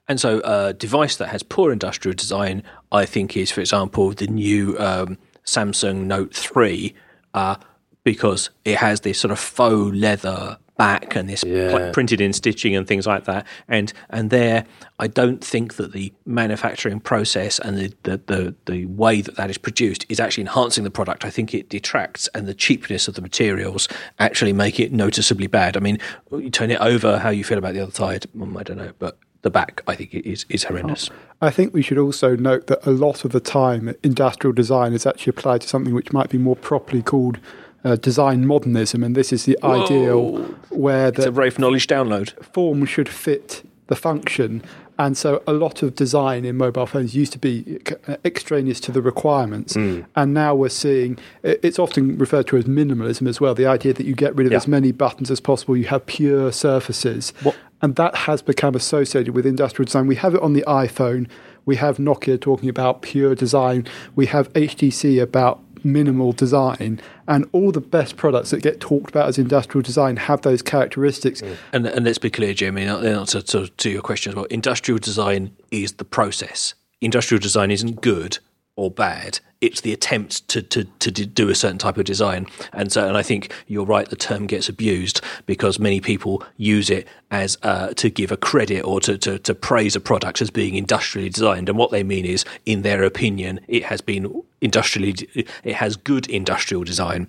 [0.07, 4.27] And so, a device that has poor industrial design, I think, is, for example, the
[4.29, 6.95] new um, Samsung Note 3,
[7.35, 7.57] uh,
[8.05, 12.75] because it has this sort of faux leather back and this pl- printed in stitching
[12.75, 13.47] and things like that.
[13.69, 14.65] And and there,
[14.99, 19.51] I don't think that the manufacturing process and the, the, the, the way that that
[19.51, 21.27] is produced is actually enhancing the product.
[21.27, 25.77] I think it detracts, and the cheapness of the materials actually make it noticeably bad.
[25.77, 25.99] I mean,
[26.31, 28.93] you turn it over, how you feel about the other side, mm, I don't know,
[28.99, 31.11] but the back, I think, is is horrendous.
[31.43, 35.05] I think we should also note that a lot of the time, industrial design is
[35.05, 37.39] actually applied to something which might be more properly called
[37.85, 40.37] uh, design modernism, and this is the ideal
[40.71, 42.33] where It's a the Rafe knowledge download.
[42.45, 44.63] form should fit the function.
[44.99, 48.93] And so, a lot of design in mobile phones used to be uh, extraneous to
[48.93, 53.55] the requirements, and now we're seeing it's often referred to as minimalism as well.
[53.55, 54.59] The idea that you get rid of Yeah.
[54.59, 57.33] as many buttons as possible, you have pure surfaces,
[57.81, 60.07] and that has become associated with industrial design.
[60.07, 61.27] We have it on the iPhone.
[61.65, 63.87] We have Nokia talking about pure design.
[64.17, 69.29] We have HTC about minimal design, and all the best products that get talked about
[69.29, 71.41] as industrial design have those characteristics.
[71.41, 71.57] Mm.
[71.73, 74.47] And, and let's be clear, Jimmy, in answer to, to your question as well.
[74.47, 76.75] Industrial design is the process.
[77.01, 78.39] Industrial design isn't good
[78.77, 79.41] or bad.
[79.61, 82.47] It's the attempt to, to, to do a certain type of design.
[82.73, 86.89] And so, and I think you're right, the term gets abused because many people use
[86.89, 90.51] it as uh, to give a credit or to, to, to praise a product as
[90.51, 91.69] being industrially designed.
[91.69, 95.15] And what they mean is, in their opinion, it has been industrially,
[95.63, 97.29] it has good industrial design.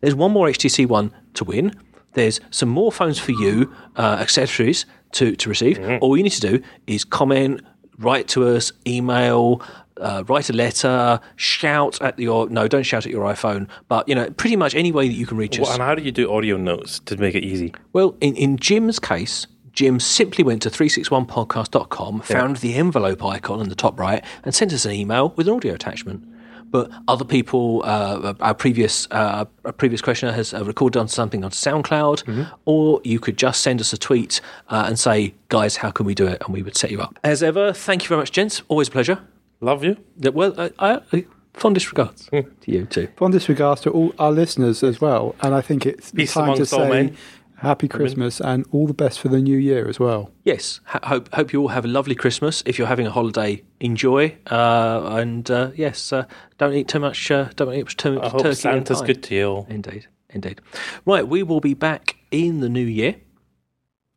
[0.00, 1.74] There's one more HTC one to win.
[2.12, 5.78] There's some more phones for you, uh, accessories to, to receive.
[5.78, 5.98] Mm-hmm.
[6.00, 7.60] All you need to do is comment,
[7.98, 9.60] write to us, email,
[10.00, 14.14] uh, write a letter, shout at your no, don't shout at your iPhone, but you
[14.14, 15.70] know, pretty much any way that you can reach us.
[15.70, 17.74] And how do you do audio notes to make it easy?
[17.92, 23.68] Well, in, in Jim's case, Jim simply went to 361podcast.com, found the envelope icon in
[23.68, 26.24] the top right, and sent us an email with an audio attachment.
[26.68, 31.44] But other people, uh, our previous uh, our previous questioner has uh, recorded on something
[31.44, 35.90] on SoundCloud, or you could just send us a tweet uh, and say, "Guys, how
[35.90, 37.18] can we do it?" and we would set you up.
[37.22, 38.62] As ever, thank you very much, gents.
[38.68, 39.20] Always a pleasure.
[39.60, 39.96] Love you.
[40.18, 43.08] Yeah, Well, I, I, I fondest regards to you too.
[43.16, 45.34] Fondest regards to all our listeners as well.
[45.40, 47.16] And I think it's the Peace time to say men.
[47.56, 50.30] happy Christmas and all the best for the new year as well.
[50.44, 52.62] Yes, ho- hope hope you all have a lovely Christmas.
[52.66, 54.36] If you're having a holiday, enjoy.
[54.50, 56.26] Uh, and uh, yes, uh,
[56.58, 57.30] don't eat too much.
[57.30, 58.48] Uh, don't eat too much I hope turkey.
[58.48, 59.06] and Santa's pie.
[59.06, 59.66] good to you all.
[59.70, 60.60] Indeed, indeed.
[61.06, 63.16] Right, we will be back in the new year.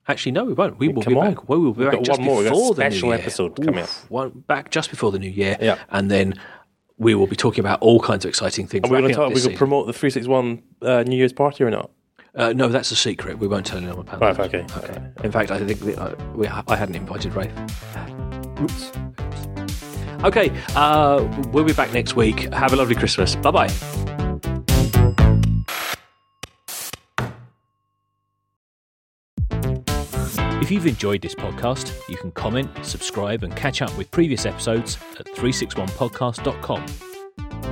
[0.10, 0.78] Actually, no, we won't.
[0.80, 1.34] We will Come be on.
[1.36, 1.48] back.
[1.48, 2.38] We will be We've back got just one more.
[2.40, 3.18] We've got a before the new special year.
[3.20, 3.90] episode coming up.
[4.10, 5.56] One back just before the new year.
[5.62, 5.78] Yeah.
[5.92, 6.34] and then
[6.98, 8.84] we will be talking about all kinds of exciting things.
[8.86, 9.30] Are we going wrapping to up talk?
[9.30, 9.58] We this could season.
[9.58, 11.92] promote the three six one uh, New Year's party or not?
[12.36, 13.40] Uh, no, that's a secret.
[13.40, 14.36] We won't tell anyone about Right.
[14.36, 14.54] that.
[14.54, 14.66] Okay.
[14.78, 15.02] okay.
[15.24, 17.52] In fact, I think we, uh, we, I hadn't invited Rafe.
[18.62, 18.92] Oops.
[20.26, 22.52] Okay, uh, we'll be back next week.
[22.54, 23.36] Have a lovely Christmas.
[23.38, 24.19] Bye bye.
[30.70, 35.00] If you've enjoyed this podcast, you can comment, subscribe, and catch up with previous episodes
[35.20, 36.86] at 361podcast.com.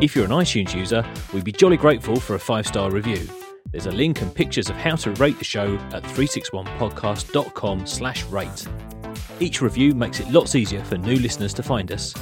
[0.01, 3.29] If you're an iTunes user, we'd be jolly grateful for a five star review.
[3.69, 8.67] There's a link and pictures of how to rate the show at 361podcast.com slash rate.
[9.39, 12.15] Each review makes it lots easier for new listeners to find us.